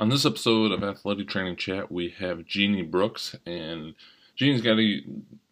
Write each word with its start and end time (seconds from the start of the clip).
On 0.00 0.08
this 0.08 0.24
episode 0.24 0.72
of 0.72 0.82
Athletic 0.82 1.28
Training 1.28 1.56
Chat, 1.56 1.92
we 1.92 2.08
have 2.20 2.46
Jeannie 2.46 2.80
Brooks, 2.80 3.36
and 3.44 3.94
Jeannie's 4.34 4.62
got 4.62 4.80
a 4.80 5.02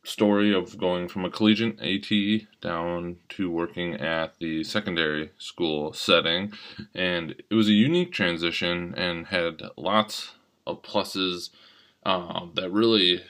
story 0.05 0.55
of 0.55 0.79
going 0.79 1.07
from 1.07 1.27
a 1.27 1.31
collegiate 1.31 1.79
AT 1.83 2.11
down 2.63 3.17
to 3.29 3.51
working 3.51 3.97
at 3.97 4.39
the 4.41 4.65
secondary 4.65 5.33
school 5.37 5.93
setting, 5.93 6.55
and 6.95 7.35
it 7.51 7.55
was 7.55 7.69
a 7.69 7.75
unique 7.75 8.11
transition 8.11 8.95
and 8.97 9.27
had 9.27 9.61
lots 9.77 10.31
of 10.67 10.81
pluses 10.81 11.51
uh, 12.07 12.47
that 12.55 12.73
really 12.73 13.21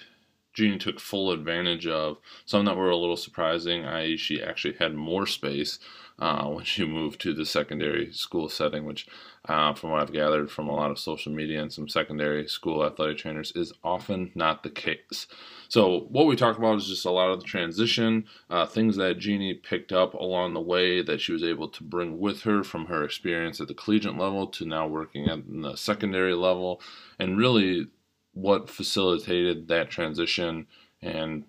Jeannie 0.55 0.79
took 0.79 1.00
full 1.00 1.32
advantage 1.32 1.89
of. 1.89 2.19
Some 2.46 2.64
that 2.66 2.77
were 2.77 2.91
a 2.91 2.96
little 2.96 3.16
surprising, 3.16 3.85
i.e., 3.85 4.16
she 4.16 4.41
actually 4.41 4.75
had 4.75 4.95
more 4.95 5.27
space 5.27 5.80
uh, 6.19 6.46
when 6.46 6.64
she 6.64 6.85
moved 6.85 7.21
to 7.21 7.32
the 7.32 7.46
secondary 7.46 8.12
school 8.12 8.48
setting, 8.48 8.84
which, 8.84 9.07
uh, 9.45 9.73
from 9.75 9.91
what 9.91 10.01
I've 10.01 10.12
gathered 10.12 10.51
from 10.51 10.69
a 10.69 10.75
lot 10.75 10.91
of 10.91 10.98
social 10.98 11.33
media 11.33 11.62
and 11.62 11.73
some 11.73 11.89
secondary 11.89 12.48
school 12.48 12.84
athletic 12.84 13.19
trainers, 13.19 13.52
is 13.55 13.73
often 13.84 14.33
not 14.34 14.62
the 14.62 14.70
case. 14.70 15.29
So, 15.69 16.07
what 16.10 16.27
we 16.27 16.34
talked 16.34 16.59
about 16.59 16.79
is 16.79 16.88
just 16.88 17.05
a 17.05 17.10
lot 17.10 17.30
of 17.30 17.41
the 17.41 17.46
transition, 17.46 18.24
uh, 18.51 18.66
things 18.66 18.96
that 18.96 19.19
Jeannie 19.19 19.55
picked 19.55 19.93
up 19.93 20.15
along 20.15 20.55
the 20.55 20.60
way 20.60 21.02
that 21.02 21.20
she 21.20 21.33
was 21.33 21.45
able 21.45 21.69
to 21.69 21.84
bring 21.84 22.19
with 22.19 22.43
her 22.43 22.65
from 22.65 22.87
her 22.87 23.05
experience 23.05 23.60
at 23.60 23.69
the 23.69 23.74
collegiate 23.74 24.19
level 24.19 24.48
to 24.48 24.65
now 24.65 24.87
working 24.88 25.29
at 25.29 25.41
the 25.46 25.77
secondary 25.77 26.35
level, 26.35 26.80
and 27.19 27.38
really 27.38 27.87
what 28.32 28.69
facilitated 28.71 29.69
that 29.69 29.91
transition 29.91 30.66
and 31.01 31.45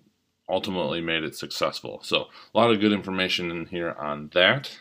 ultimately 0.50 1.00
made 1.00 1.24
it 1.24 1.36
successful. 1.36 2.00
So, 2.02 2.28
a 2.54 2.58
lot 2.58 2.70
of 2.70 2.80
good 2.80 2.92
information 2.92 3.50
in 3.50 3.66
here 3.66 3.92
on 3.92 4.30
that. 4.34 4.80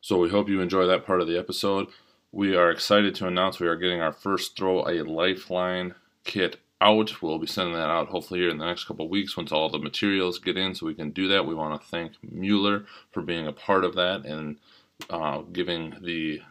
So, 0.00 0.18
we 0.18 0.30
hope 0.30 0.48
you 0.48 0.60
enjoy 0.60 0.86
that 0.86 1.06
part 1.06 1.20
of 1.20 1.28
the 1.28 1.38
episode. 1.38 1.88
We 2.32 2.56
are 2.56 2.70
excited 2.70 3.14
to 3.16 3.26
announce 3.26 3.58
we 3.58 3.68
are 3.68 3.76
getting 3.76 4.00
our 4.00 4.12
first 4.12 4.56
Throw 4.56 4.86
a 4.86 5.02
Lifeline 5.02 5.94
kit 6.24 6.58
out. 6.80 7.22
We'll 7.22 7.38
be 7.38 7.46
sending 7.46 7.74
that 7.74 7.90
out 7.90 8.08
hopefully 8.08 8.40
here 8.40 8.50
in 8.50 8.58
the 8.58 8.66
next 8.66 8.84
couple 8.84 9.08
weeks 9.08 9.36
once 9.36 9.50
all 9.50 9.68
the 9.68 9.78
materials 9.78 10.38
get 10.38 10.56
in 10.56 10.74
so 10.74 10.86
we 10.86 10.94
can 10.94 11.10
do 11.10 11.28
that. 11.28 11.46
We 11.46 11.54
want 11.54 11.80
to 11.80 11.88
thank 11.88 12.12
Mueller 12.22 12.84
for 13.10 13.22
being 13.22 13.46
a 13.46 13.52
part 13.52 13.84
of 13.84 13.94
that 13.94 14.24
and 14.24 14.58
uh, 15.08 15.38
giving 15.52 15.96
the 16.02 16.42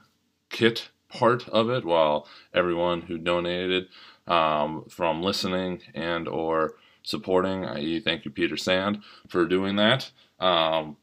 kit 0.50 0.90
part 1.10 1.48
of 1.50 1.70
it 1.70 1.86
while 1.86 2.28
everyone 2.54 3.02
who 3.02 3.18
donated 3.18 3.88
um, 4.28 4.86
from 4.90 5.22
listening 5.22 5.82
and 5.94 6.28
or 6.28 6.76
supporting, 7.08 7.66
i.e., 7.66 8.02
thank 8.02 8.26
you, 8.26 8.32
Peter 8.32 8.58
Sand, 8.58 9.00
for 9.30 9.46
doing 9.46 9.78
that. 9.78 10.12
Um, 10.40 10.98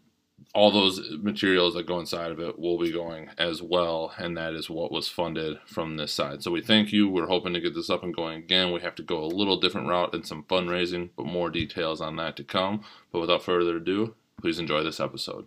all 0.55 0.71
those 0.71 1.01
materials 1.21 1.75
that 1.75 1.87
go 1.87 1.99
inside 1.99 2.31
of 2.31 2.39
it 2.39 2.59
will 2.59 2.79
be 2.79 2.93
going 2.93 3.31
as 3.39 3.63
well, 3.63 4.13
and 4.19 4.37
that 4.37 4.53
is 4.55 4.69
what 4.69 4.93
was 4.93 5.09
funded 5.09 5.59
from 5.67 5.97
this 5.97 6.13
side. 6.13 6.43
So 6.43 6.51
we 6.51 6.61
thank 6.61 6.93
you. 6.93 7.09
We're 7.09 7.27
hoping 7.27 7.55
to 7.55 7.61
get 7.61 7.75
this 7.75 7.89
up 7.89 8.03
and 8.03 8.15
going 8.15 8.39
again. 8.39 8.71
We 8.71 8.81
have 8.81 8.95
to 8.97 9.03
go 9.03 9.25
a 9.25 9.27
little 9.27 9.59
different 9.59 9.89
route 9.89 10.15
and 10.15 10.27
some 10.27 10.45
fundraising, 10.45 11.11
but 11.17 11.27
more 11.27 11.51
details 11.51 12.01
on 12.01 12.17
that 12.17 12.37
to 12.37 12.45
come. 12.45 12.85
But 13.11 13.21
without 13.21 13.43
further 13.43 13.79
ado, 13.79 14.15
please 14.41 14.59
enjoy 14.59 14.83
this 14.83 15.01
episode. 15.01 15.47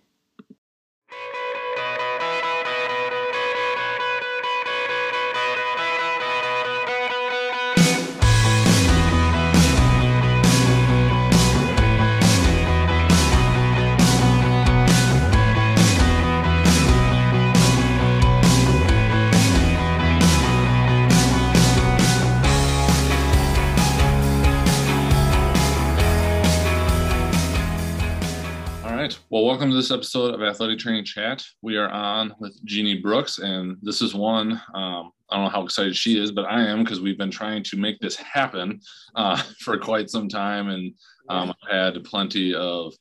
Well, 29.38 29.46
welcome 29.46 29.70
to 29.70 29.76
this 29.76 29.92
episode 29.92 30.34
of 30.34 30.42
Athletic 30.42 30.80
Training 30.80 31.06
Chat. 31.06 31.46
We 31.62 31.78
are 31.78 31.90
on 31.90 32.34
with 32.40 32.60
Jeannie 32.66 32.98
Brooks, 32.98 33.38
and 33.38 33.78
this 33.84 34.02
is 34.02 34.16
one. 34.16 34.54
Um, 34.74 35.12
I 35.30 35.36
don't 35.36 35.44
know 35.44 35.50
how 35.52 35.62
excited 35.62 35.96
she 35.96 36.20
is, 36.20 36.32
but 36.32 36.46
I 36.46 36.64
am 36.64 36.84
because 36.84 37.02
we've 37.02 37.20
been 37.20 37.30
trying 37.30 37.62
to 37.66 37.78
make 37.78 38.00
this 38.00 38.16
happen 38.16 38.82
uh, 39.14 39.40
for 39.60 39.78
quite 39.78 40.10
some 40.10 40.28
time, 40.28 40.70
and 40.70 40.92
um, 41.30 41.54
I've 41.70 41.72
had 41.72 42.04
plenty 42.04 42.56
of 42.56 42.96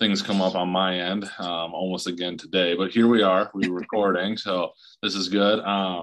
things 0.00 0.22
come 0.22 0.42
up 0.42 0.56
on 0.56 0.70
my 0.70 0.98
end, 0.98 1.30
um, 1.38 1.72
almost 1.72 2.08
again 2.08 2.36
today. 2.36 2.74
But 2.74 2.90
here 2.90 3.06
we 3.06 3.22
are, 3.22 3.52
we're 3.54 3.72
recording, 3.72 4.36
so 4.36 4.72
this 5.04 5.14
is 5.14 5.28
good. 5.28 5.60
Uh, 5.60 6.02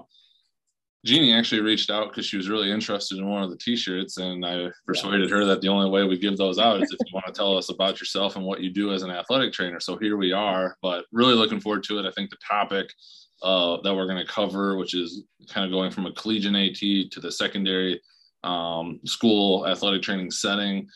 Jeannie 1.06 1.34
actually 1.34 1.60
reached 1.60 1.90
out 1.90 2.10
because 2.10 2.26
she 2.26 2.38
was 2.38 2.50
really 2.50 2.72
interested 2.72 3.18
in 3.18 3.28
one 3.28 3.44
of 3.44 3.50
the 3.50 3.58
T-shirts, 3.58 4.18
and 4.18 4.46
I 4.46 4.70
persuaded 4.86 5.30
her 5.32 5.44
that 5.44 5.60
the 5.60 5.68
only 5.68 5.90
way 5.90 6.06
we 6.06 6.18
give 6.18 6.38
those 6.38 6.60
out 6.60 6.82
is 6.82 6.92
if 6.92 7.00
you 7.06 7.14
want 7.14 7.26
to 7.26 7.34
tell 7.34 7.58
us 7.58 7.70
about 7.70 8.00
yourself 8.00 8.38
and 8.38 8.46
what 8.46 8.62
you 8.62 8.70
do 8.70 8.94
as 8.94 9.04
an 9.04 9.12
athletic 9.12 9.52
trainer. 9.52 9.82
So 9.82 9.98
here 9.98 10.16
we 10.16 10.32
are, 10.32 10.78
but 10.82 11.06
really 11.12 11.34
looking 11.34 11.60
forward 11.60 11.84
to 11.86 12.00
it. 12.00 12.06
I 12.06 12.12
think 12.12 12.30
the 12.30 12.38
topic 12.38 12.94
uh, 13.42 13.82
that 13.82 13.94
we're 13.94 14.08
going 14.08 14.26
to 14.26 14.32
cover, 14.32 14.78
which 14.78 14.94
is 14.94 15.24
kind 15.50 15.66
of 15.66 15.72
going 15.72 15.92
from 15.92 16.06
a 16.06 16.14
collegiate 16.14 16.56
AT 16.56 17.12
to 17.12 17.20
the 17.20 17.32
secondary 17.32 18.02
um, 18.46 19.02
school 19.04 19.68
athletic 19.68 20.04
training 20.04 20.32
setting, 20.32 20.88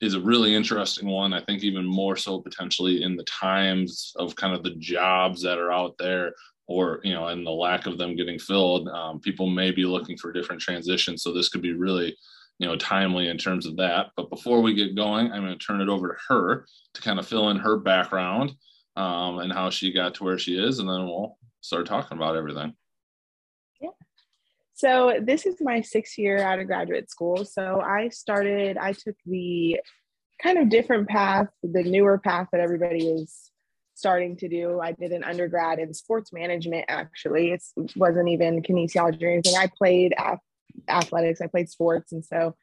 is 0.00 0.14
a 0.14 0.20
really 0.20 0.54
interesting 0.54 1.06
one. 1.06 1.34
I 1.34 1.42
think 1.44 1.62
even 1.62 1.84
more 1.84 2.16
so 2.16 2.40
potentially 2.40 3.02
in 3.02 3.16
the 3.16 3.24
times 3.24 4.14
of 4.16 4.34
kind 4.36 4.54
of 4.54 4.62
the 4.62 4.74
jobs 4.76 5.42
that 5.42 5.58
are 5.58 5.70
out 5.70 5.98
there 5.98 6.32
or 6.70 7.00
you 7.02 7.12
know 7.12 7.26
and 7.26 7.44
the 7.44 7.50
lack 7.50 7.86
of 7.86 7.98
them 7.98 8.14
getting 8.14 8.38
filled 8.38 8.88
um, 8.88 9.18
people 9.18 9.48
may 9.48 9.72
be 9.72 9.84
looking 9.84 10.16
for 10.16 10.32
different 10.32 10.62
transitions. 10.62 11.22
So 11.22 11.34
this 11.34 11.48
could 11.48 11.62
be 11.62 11.72
really 11.72 12.16
you 12.58 12.66
know 12.66 12.76
timely 12.76 13.28
in 13.28 13.36
terms 13.36 13.66
of 13.66 13.76
that. 13.76 14.12
But 14.16 14.30
before 14.30 14.62
we 14.62 14.72
get 14.72 14.94
going 14.94 15.32
i'm 15.32 15.42
going 15.42 15.58
to 15.58 15.66
turn 15.66 15.80
it 15.80 15.88
over 15.88 16.08
to 16.08 16.14
her 16.28 16.66
to 16.94 17.02
kind 17.02 17.18
of 17.18 17.26
fill 17.26 17.50
in 17.50 17.56
her 17.56 17.76
background 17.76 18.52
um, 18.96 19.40
and 19.40 19.52
how 19.52 19.68
she 19.68 19.92
got 19.92 20.14
to 20.14 20.24
where 20.24 20.38
she 20.38 20.56
is 20.56 20.78
and 20.78 20.88
then 20.88 21.04
we'll 21.04 21.36
start 21.60 21.86
talking 21.86 22.16
about 22.16 22.36
everything. 22.36 22.72
Yeah. 23.80 23.90
So 24.74 25.18
this 25.20 25.46
is 25.46 25.56
my 25.60 25.80
sixth 25.80 26.16
year 26.16 26.38
out 26.38 26.60
of 26.60 26.68
graduate 26.68 27.10
school. 27.10 27.44
So 27.44 27.80
i 27.80 28.08
started 28.10 28.78
i 28.78 28.92
took 28.92 29.16
the 29.26 29.80
kind 30.40 30.56
of 30.56 30.68
different 30.68 31.08
path 31.08 31.48
the 31.64 31.82
newer 31.82 32.16
path 32.18 32.46
that 32.52 32.60
everybody 32.60 33.08
is 33.08 33.49
starting 34.00 34.36
to 34.38 34.48
do. 34.48 34.80
I 34.80 34.92
did 34.92 35.12
an 35.12 35.22
undergrad 35.22 35.78
in 35.78 35.94
sports 35.94 36.32
management, 36.32 36.86
actually. 36.88 37.52
It 37.52 37.62
wasn't 37.94 38.28
even 38.30 38.62
kinesiology 38.62 39.22
or 39.22 39.30
anything. 39.30 39.54
I 39.56 39.68
played 39.78 40.14
athletics, 40.88 41.40
I 41.40 41.46
played 41.46 41.68
sports. 41.68 42.12
And 42.12 42.24
so 42.24 42.56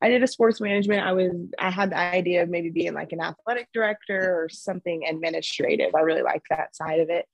I 0.00 0.08
did 0.08 0.22
a 0.22 0.26
sports 0.26 0.60
management. 0.60 1.06
I 1.06 1.12
was, 1.12 1.32
I 1.58 1.70
had 1.70 1.90
the 1.90 1.98
idea 1.98 2.42
of 2.42 2.48
maybe 2.48 2.70
being 2.70 2.94
like 2.94 3.12
an 3.12 3.20
athletic 3.20 3.68
director 3.72 4.42
or 4.42 4.48
something 4.48 5.04
administrative. 5.06 5.94
I 5.94 6.00
really 6.00 6.22
liked 6.22 6.46
that 6.50 6.74
side 6.74 7.00
of 7.00 7.10
it. 7.10 7.26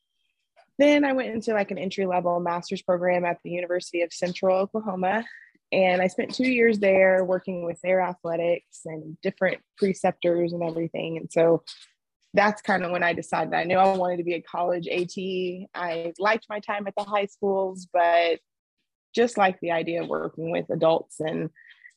Then 0.79 1.05
I 1.05 1.13
went 1.13 1.33
into 1.33 1.53
like 1.53 1.71
an 1.71 1.79
entry 1.79 2.07
level 2.07 2.41
master's 2.41 2.83
program 2.83 3.25
at 3.25 3.39
the 3.45 3.51
University 3.51 4.03
of 4.03 4.13
Central 4.13 4.57
Oklahoma. 4.57 5.25
And 5.73 6.01
I 6.01 6.07
spent 6.07 6.35
two 6.35 6.49
years 6.49 6.79
there 6.79 7.25
working 7.25 7.65
with 7.65 7.81
their 7.83 8.01
athletics 8.01 8.81
and 8.85 9.21
different 9.23 9.61
preceptors 9.77 10.53
and 10.53 10.63
everything. 10.63 11.17
And 11.17 11.31
so 11.31 11.65
that's 12.35 12.61
kind 12.63 12.85
of 12.85 12.91
when 12.91 13.05
I 13.05 13.13
decided 13.13 13.55
I 13.55 13.65
knew 13.65 13.77
I 13.77 13.97
wanted 13.97 14.19
to 14.19 14.25
be 14.25 14.35
a 14.35 14.43
college 14.43 14.89
AT. 14.89 15.17
I 15.75 16.13
liked 16.19 16.47
my 16.51 16.59
time 16.61 16.87
at 16.87 16.95
the 16.97 17.05
high 17.05 17.27
schools, 17.27 17.87
but 17.93 18.41
just 19.15 19.39
like 19.39 19.59
the 19.61 19.71
idea 19.71 20.03
of 20.03 20.09
working 20.09 20.51
with 20.51 20.69
adults 20.71 21.21
and 21.21 21.51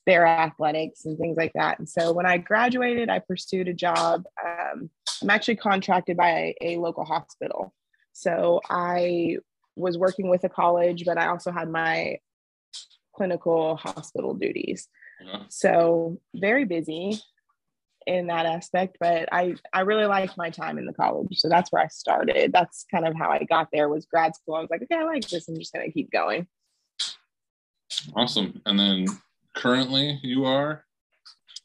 their 0.06 0.24
athletics 0.24 1.04
and 1.04 1.18
things 1.18 1.36
like 1.36 1.52
that. 1.54 1.80
And 1.80 1.88
so 1.88 2.12
when 2.12 2.24
I 2.24 2.38
graduated, 2.38 3.10
I 3.10 3.18
pursued 3.18 3.66
a 3.66 3.74
job. 3.74 4.24
Um, 4.42 4.90
I'm 5.20 5.30
actually 5.30 5.56
contracted 5.56 6.16
by 6.16 6.30
a, 6.30 6.56
a 6.62 6.76
local 6.78 7.04
hospital. 7.04 7.74
So 8.12 8.60
I 8.70 9.38
was 9.74 9.98
working 9.98 10.30
with 10.30 10.44
a 10.44 10.48
college, 10.48 11.04
but 11.04 11.18
I 11.18 11.26
also 11.26 11.50
had 11.50 11.68
my 11.68 12.18
clinical 13.14 13.76
hospital 13.76 14.34
duties. 14.34 14.88
So 15.48 16.20
very 16.34 16.64
busy 16.64 17.20
in 18.08 18.26
that 18.28 18.46
aspect 18.46 18.96
but 18.98 19.28
i 19.32 19.54
i 19.74 19.80
really 19.80 20.06
liked 20.06 20.36
my 20.38 20.48
time 20.48 20.78
in 20.78 20.86
the 20.86 20.94
college 20.94 21.38
so 21.38 21.48
that's 21.48 21.70
where 21.70 21.82
i 21.82 21.88
started. 21.88 22.52
That's 22.52 22.86
kind 22.90 23.06
of 23.06 23.14
how 23.14 23.28
i 23.28 23.44
got 23.44 23.68
there 23.70 23.88
was 23.88 24.06
grad 24.06 24.34
school. 24.34 24.54
I 24.54 24.60
was 24.60 24.70
like 24.70 24.82
okay 24.82 24.96
i 24.96 25.04
like 25.04 25.28
this 25.28 25.46
i'm 25.46 25.58
just 25.58 25.72
going 25.72 25.86
to 25.86 25.92
keep 25.92 26.10
going. 26.10 26.46
Awesome. 28.16 28.60
And 28.64 28.78
then 28.78 29.06
currently 29.54 30.18
you 30.22 30.46
are? 30.46 30.84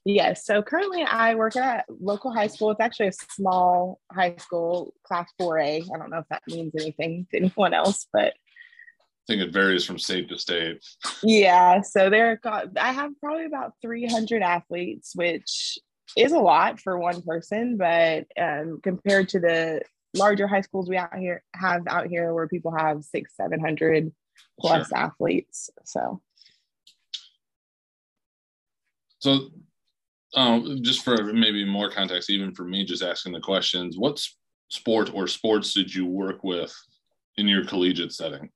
Yes 0.06 0.46
so 0.46 0.62
currently 0.62 1.04
i 1.04 1.34
work 1.36 1.56
at 1.56 1.86
local 1.88 2.34
high 2.34 2.48
school. 2.48 2.72
It's 2.72 2.82
actually 2.82 3.08
a 3.08 3.14
small 3.14 4.02
high 4.12 4.36
school 4.38 4.94
class 5.04 5.32
4a 5.42 5.84
i 5.84 5.98
don't 5.98 6.10
know 6.10 6.20
if 6.20 6.28
that 6.30 6.44
means 6.48 6.74
anything 6.78 7.26
to 7.32 7.38
anyone 7.38 7.74
else 7.74 8.08
but 8.12 8.34
I 8.34 9.36
think 9.36 9.42
it 9.42 9.54
varies 9.54 9.86
from 9.86 9.98
state 9.98 10.28
to 10.30 10.38
state. 10.38 10.84
Yeah, 11.24 11.80
so 11.80 12.10
there, 12.10 12.42
I 12.44 12.92
have 12.92 13.12
probably 13.22 13.46
about 13.46 13.72
300 13.82 14.42
athletes, 14.42 15.14
which 15.16 15.80
is 16.18 16.32
a 16.32 16.40
lot 16.40 16.80
for 16.80 16.98
one 16.98 17.22
person, 17.22 17.78
but 17.78 18.26
um, 18.40 18.80
compared 18.84 19.30
to 19.30 19.40
the 19.40 19.82
larger 20.14 20.48
high 20.48 20.62
schools 20.62 20.90
we 20.90 20.98
out 20.98 21.16
here 21.18 21.44
have 21.56 21.84
out 21.88 22.08
here 22.08 22.34
where 22.34 22.48
people 22.48 22.76
have 22.76 23.04
six, 23.04 23.36
seven 23.36 23.60
hundred 23.60 24.12
plus 24.60 24.90
sure. 24.90 24.98
athletes. 24.98 25.70
So, 25.86 26.22
so 29.20 29.50
um, 30.36 30.80
just 30.82 31.04
for 31.04 31.34
maybe 31.34 31.66
more 31.66 31.90
context, 31.90 32.30
even 32.30 32.54
for 32.54 32.64
me, 32.64 32.86
just 32.86 33.04
asking 33.04 33.34
the 33.34 33.40
questions, 33.40 33.98
what 33.98 34.24
sport 34.70 35.14
or 35.14 35.28
sports 35.28 35.74
did 35.74 35.94
you 35.94 36.06
work 36.06 36.44
with 36.44 36.74
in 37.38 37.48
your 37.48 37.66
collegiate 37.66 38.14
setting? 38.14 38.50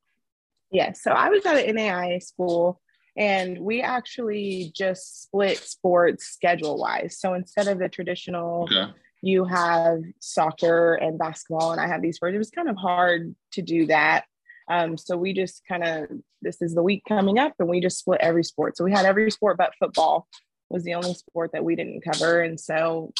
Yes, 0.72 1.02
so 1.02 1.12
I 1.12 1.30
was 1.30 1.46
at 1.46 1.58
an 1.58 1.76
NAIA 1.76 2.22
school 2.22 2.82
and 3.18 3.58
we 3.60 3.82
actually 3.82 4.72
just 4.76 5.24
split 5.24 5.58
sports 5.58 6.26
schedule 6.26 6.78
wise. 6.78 7.18
So 7.20 7.34
instead 7.34 7.68
of 7.68 7.80
the 7.80 7.90
traditional, 7.90 8.64
okay. 8.64 8.92
you 9.22 9.44
have 9.46 10.02
soccer 10.20 10.94
and 10.94 11.18
basketball, 11.18 11.72
and 11.72 11.82
I 11.82 11.88
have 11.88 12.02
these 12.02 12.18
sports, 12.18 12.36
it 12.36 12.38
was 12.38 12.52
kind 12.52 12.70
of 12.70 12.78
hard 12.78 13.36
to 13.54 13.62
do 13.62 13.88
that. 13.88 14.26
Um, 14.70 14.98
so 14.98 15.18
we 15.18 15.34
just 15.34 15.64
kind 15.68 15.84
of, 15.84 16.10
this 16.42 16.62
is 16.62 16.76
the 16.76 16.84
week 16.84 17.04
coming 17.08 17.40
up, 17.40 17.54
and 17.58 17.68
we 17.68 17.80
just 17.80 18.00
split 18.00 18.22
every 18.22 18.44
sport. 18.44 18.78
So 18.78 18.84
we 18.84 18.92
had 18.92 19.06
every 19.06 19.32
sport 19.32 19.58
but 19.58 19.74
football 19.80 20.28
was 20.70 20.84
the 20.84 20.94
only 20.94 21.14
sport 21.14 21.52
that 21.54 21.64
we 21.64 21.76
didn't 21.76 22.02
cover. 22.02 22.42
And 22.42 22.60
so 22.60 23.14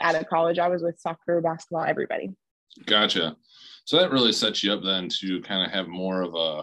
out 0.00 0.14
of 0.14 0.28
college, 0.28 0.58
I 0.58 0.68
was 0.68 0.82
with 0.82 1.00
soccer, 1.00 1.40
basketball, 1.40 1.84
everybody. 1.84 2.30
Gotcha. 2.86 3.36
So 3.84 3.98
that 3.98 4.12
really 4.12 4.32
sets 4.32 4.62
you 4.62 4.72
up 4.72 4.82
then 4.84 5.08
to 5.20 5.42
kind 5.42 5.66
of 5.66 5.72
have 5.72 5.88
more 5.88 6.22
of 6.22 6.34
a 6.34 6.62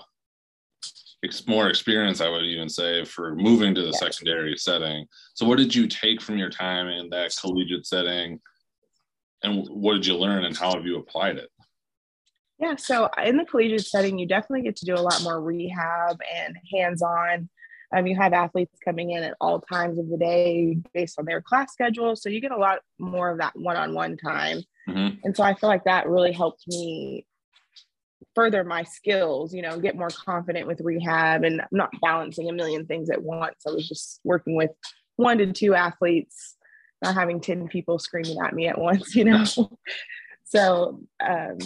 more 1.48 1.69
experience, 1.69 2.22
I 2.22 2.30
would 2.30 2.44
even 2.44 2.69
say, 2.69 3.06
for 3.06 3.36
moving 3.36 3.75
to 3.75 3.81
the 3.81 3.88
yes. 3.88 4.00
secondary 4.00 4.56
setting. 4.57 5.06
So, 5.33 5.45
what 5.45 5.57
did 5.57 5.74
you 5.74 5.88
take 5.88 6.22
from 6.22 6.38
your 6.38 6.50
time 6.50 6.88
in 6.88 7.10
that 7.10 7.36
collegiate 7.39 7.86
setting, 7.86 8.39
and 9.44 9.68
what 9.69 9.94
did 9.94 10.06
you 10.06 10.18
learn, 10.18 10.45
and 10.45 10.57
how 10.57 10.74
have 10.74 10.86
you 10.86 10.98
applied 10.98 11.38
it? 11.38 11.50
Yeah, 12.60 12.75
so 12.77 13.10
in 13.24 13.38
the 13.38 13.45
collegiate 13.45 13.86
setting, 13.86 14.18
you 14.18 14.27
definitely 14.27 14.62
get 14.62 14.77
to 14.77 14.86
do 14.86 14.95
a 14.95 15.01
lot 15.01 15.22
more 15.24 15.42
rehab 15.42 16.18
and 16.33 16.56
hands-on 16.74 17.50
um, 17.95 18.07
you 18.07 18.16
have 18.16 18.33
athletes 18.33 18.78
coming 18.83 19.12
in 19.12 19.24
at 19.24 19.36
all 19.39 19.62
times 19.62 19.98
of 20.00 20.10
the 20.10 20.18
day 20.18 20.78
based 20.94 21.19
on 21.19 21.25
their 21.25 21.42
class 21.42 21.71
schedule. 21.71 22.16
So 22.16 22.30
you 22.30 22.42
get 22.42 22.51
a 22.51 22.57
lot 22.57 22.80
more 23.00 23.31
of 23.31 23.38
that 23.39 23.54
one 23.56 23.78
on 23.78 23.94
one 23.94 24.18
time. 24.18 24.62
Mm-hmm. 24.89 25.19
And 25.24 25.36
so 25.36 25.44
I 25.44 25.54
feel 25.54 25.69
like 25.69 25.83
that 25.86 26.07
really 26.07 26.31
helped 26.31 26.68
me 26.68 27.25
further 28.36 28.64
my 28.64 28.84
skills, 28.84 29.54
you 29.54 29.62
know, 29.62 29.80
get 29.80 29.96
more 29.96 30.10
confident 30.10 30.68
with 30.68 30.82
rehab 30.82 31.44
and 31.44 31.62
not 31.72 31.90
balancing 32.02 32.50
a 32.50 32.54
million 32.54 32.86
things 32.86 33.10
at 33.10 33.24
once. 33.24 33.56
I 33.66 33.72
was 33.72 33.88
just 33.88 34.20
working 34.24 34.56
with 34.56 34.72
one 35.16 35.38
to 35.38 35.52
two 35.54 35.74
athletes, 35.74 36.56
not 37.02 37.16
having 37.16 37.40
10 37.40 37.70
people 37.70 37.98
screaming 37.98 38.38
at 38.46 38.54
me 38.54 38.68
at 38.68 38.78
once, 38.78 39.16
you 39.16 39.24
know. 39.24 39.46
so 40.44 41.00
um, 41.26 41.58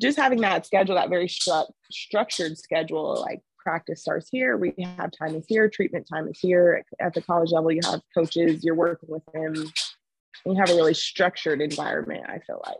just 0.00 0.18
having 0.18 0.40
that 0.40 0.66
schedule, 0.66 0.96
that 0.96 1.08
very 1.08 1.28
stru- 1.28 1.70
structured 1.90 2.58
schedule, 2.58 3.20
like 3.20 3.40
practice 3.58 4.02
starts 4.02 4.28
here, 4.28 4.56
rehab 4.56 5.12
time 5.12 5.36
is 5.36 5.44
here, 5.48 5.68
treatment 5.68 6.06
time 6.12 6.26
is 6.28 6.38
here. 6.40 6.84
At 7.00 7.14
the 7.14 7.22
college 7.22 7.52
level, 7.52 7.70
you 7.70 7.80
have 7.84 8.00
coaches, 8.12 8.64
you're 8.64 8.74
working 8.74 9.08
with 9.08 9.22
them. 9.32 9.54
You 10.44 10.56
have 10.56 10.70
a 10.70 10.74
really 10.74 10.94
structured 10.94 11.60
environment, 11.60 12.24
I 12.28 12.40
feel 12.40 12.60
like. 12.66 12.78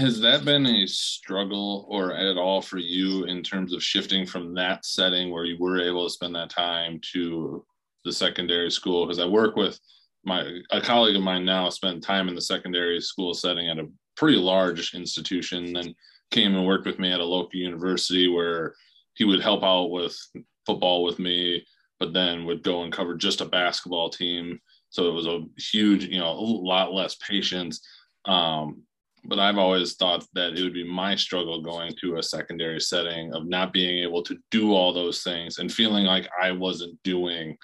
Has 0.00 0.18
that 0.20 0.46
been 0.46 0.64
a 0.64 0.86
struggle 0.86 1.84
or 1.90 2.14
at 2.14 2.38
all 2.38 2.62
for 2.62 2.78
you 2.78 3.24
in 3.24 3.42
terms 3.42 3.74
of 3.74 3.82
shifting 3.82 4.24
from 4.24 4.54
that 4.54 4.86
setting 4.86 5.30
where 5.30 5.44
you 5.44 5.58
were 5.60 5.78
able 5.78 6.06
to 6.06 6.10
spend 6.10 6.34
that 6.36 6.48
time 6.48 7.02
to 7.12 7.62
the 8.06 8.12
secondary 8.12 8.70
school? 8.70 9.04
Because 9.04 9.18
I 9.18 9.26
work 9.26 9.56
with 9.56 9.78
my 10.24 10.60
a 10.70 10.80
colleague 10.80 11.16
of 11.16 11.22
mine 11.22 11.44
now 11.44 11.68
spent 11.68 12.02
time 12.02 12.30
in 12.30 12.34
the 12.34 12.40
secondary 12.40 12.98
school 13.02 13.34
setting 13.34 13.68
at 13.68 13.78
a 13.78 13.90
pretty 14.16 14.38
large 14.38 14.94
institution 14.94 15.76
and 15.76 15.94
came 16.30 16.54
and 16.54 16.66
worked 16.66 16.86
with 16.86 16.98
me 16.98 17.12
at 17.12 17.20
a 17.20 17.24
local 17.24 17.60
university 17.60 18.26
where 18.26 18.74
he 19.12 19.24
would 19.24 19.42
help 19.42 19.62
out 19.62 19.90
with 19.90 20.16
football 20.64 21.04
with 21.04 21.18
me, 21.18 21.62
but 21.98 22.14
then 22.14 22.46
would 22.46 22.62
go 22.62 22.84
and 22.84 22.92
cover 22.92 23.16
just 23.16 23.42
a 23.42 23.44
basketball 23.44 24.08
team. 24.08 24.60
So 24.88 25.10
it 25.10 25.12
was 25.12 25.26
a 25.26 25.42
huge, 25.58 26.06
you 26.06 26.20
know, 26.20 26.30
a 26.30 26.40
lot 26.40 26.94
less 26.94 27.16
patience. 27.16 27.86
Um, 28.24 28.84
but 29.24 29.38
I've 29.38 29.58
always 29.58 29.94
thought 29.94 30.24
that 30.34 30.54
it 30.54 30.62
would 30.62 30.74
be 30.74 30.88
my 30.88 31.14
struggle 31.14 31.62
going 31.62 31.94
to 32.00 32.16
a 32.16 32.22
secondary 32.22 32.80
setting 32.80 33.32
of 33.34 33.46
not 33.46 33.72
being 33.72 34.02
able 34.02 34.22
to 34.24 34.36
do 34.50 34.74
all 34.74 34.92
those 34.92 35.22
things 35.22 35.58
and 35.58 35.72
feeling 35.72 36.04
like 36.04 36.28
I 36.40 36.52
wasn't 36.52 36.98
doing 37.02 37.56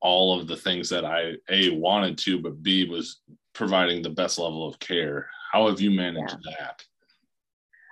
all 0.00 0.38
of 0.38 0.48
the 0.48 0.56
things 0.56 0.88
that 0.88 1.04
I 1.04 1.34
a 1.48 1.70
wanted 1.70 2.18
to, 2.18 2.40
but 2.40 2.62
b 2.62 2.88
was 2.88 3.20
providing 3.54 4.02
the 4.02 4.10
best 4.10 4.38
level 4.38 4.66
of 4.66 4.78
care. 4.78 5.28
How 5.52 5.68
have 5.68 5.80
you 5.80 5.90
managed 5.90 6.36
yeah. 6.44 6.54
that? 6.58 6.84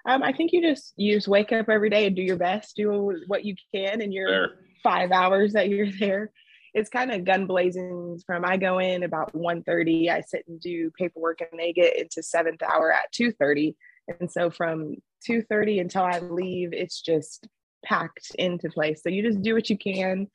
Um, 0.07 0.23
I 0.23 0.33
think 0.33 0.53
you 0.53 0.63
just 0.63 0.95
you 0.97 1.15
just 1.15 1.29
wake 1.29 1.53
up 1.53 1.69
every 1.69 1.91
day 1.91 2.07
and 2.07 2.17
do 2.17 2.23
your 2.23 2.37
best, 2.37 2.77
do 2.77 3.21
what 3.27 3.45
you 3.45 3.55
can 3.75 4.01
in 4.01 4.13
your 4.13 4.29
Fair. 4.29 4.51
five 4.83 5.13
hours 5.13 5.53
that 5.53 5.69
you're 5.69 5.93
there. 5.93 6.33
It's 6.75 6.91
kind 6.91 7.11
of 7.11 7.25
gun 7.25 7.47
blazing 7.47 8.21
from 8.27 8.45
I 8.45 8.57
go 8.57 8.79
in 8.79 9.03
about 9.03 9.33
1.30, 9.33 10.11
I 10.11 10.21
sit 10.21 10.45
and 10.49 10.61
do 10.61 10.91
paperwork 10.99 11.41
and 11.41 11.59
they 11.59 11.73
get 11.73 11.99
into 11.99 12.23
seventh 12.23 12.63
hour 12.63 12.93
at 12.93 13.13
2.30. 13.13 13.75
And 14.21 14.31
so 14.31 14.51
from 14.51 14.97
2.30 15.29 15.81
until 15.81 16.03
I 16.03 16.19
leave, 16.21 16.73
it's 16.73 17.01
just 17.01 17.47
packed 17.85 18.33
into 18.37 18.71
place. 18.71 19.03
So 19.03 19.09
you 19.09 19.23
just 19.23 19.43
do 19.43 19.55
what 19.55 19.71
you 19.71 19.79
can. 19.79 20.29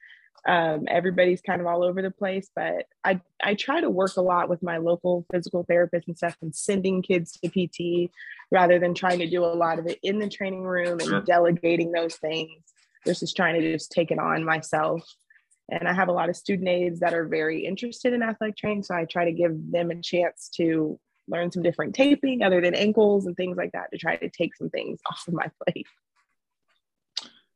Um, 0.48 0.86
everybody's 0.88 1.42
kind 1.42 1.60
of 1.60 1.66
all 1.66 1.84
over 1.84 2.04
the 2.04 2.12
place, 2.12 2.52
but 2.56 2.86
I, 3.04 3.20
I 3.44 3.56
try 3.56 3.82
to 3.82 3.90
work 3.90 4.16
a 4.18 4.22
lot 4.22 4.48
with 4.48 4.62
my 4.62 4.78
local 4.78 5.26
physical 5.32 5.64
therapist 5.64 6.08
and 6.08 6.16
stuff 6.16 6.38
and 6.42 6.56
sending 6.56 7.02
kids 7.02 7.40
to 7.44 7.50
PT 7.50 8.12
rather 8.52 8.78
than 8.78 8.94
trying 8.94 9.18
to 9.20 9.30
do 9.30 9.44
a 9.44 9.48
lot 9.48 9.80
of 9.80 9.88
it 9.88 9.98
in 10.04 10.20
the 10.20 10.30
training 10.30 10.62
room 10.62 11.00
and 11.00 11.10
sure. 11.10 11.22
delegating 11.22 11.92
those 11.92 12.16
things 12.18 12.62
versus 13.06 13.34
trying 13.34 13.60
to 13.60 13.72
just 13.72 13.92
take 13.92 14.12
it 14.12 14.20
on 14.20 14.44
myself. 14.44 15.04
And 15.70 15.88
I 15.88 15.94
have 15.94 16.10
a 16.10 16.14
lot 16.14 16.30
of 16.30 16.36
student 16.36 16.68
aides 16.68 17.00
that 17.00 17.14
are 17.14 17.26
very 17.26 17.66
interested 17.66 18.14
in 18.14 18.22
athletic 18.22 18.58
training. 18.58 18.84
So 18.84 18.96
I 18.96 19.06
try 19.06 19.26
to 19.26 19.32
give 19.32 19.54
them 19.72 19.92
a 19.92 20.02
chance 20.02 20.50
to 20.58 21.00
learn 21.28 21.52
some 21.52 21.64
different 21.64 21.96
taping 21.96 22.44
other 22.44 22.62
than 22.62 22.76
ankles 22.76 23.26
and 23.26 23.36
things 23.36 23.58
like 23.58 23.72
that 23.72 23.92
to 23.92 23.98
try 23.98 24.16
to 24.16 24.30
take 24.30 24.56
some 24.56 24.70
things 24.70 25.00
off 25.12 25.28
of 25.28 25.34
my 25.34 25.50
plate. 25.64 25.88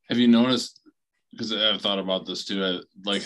Have 0.08 0.18
you 0.18 0.26
noticed 0.26 0.80
because 1.32 1.52
I've 1.52 1.80
thought 1.80 1.98
about 1.98 2.26
this 2.26 2.44
too. 2.44 2.64
I, 2.64 2.80
like 3.04 3.22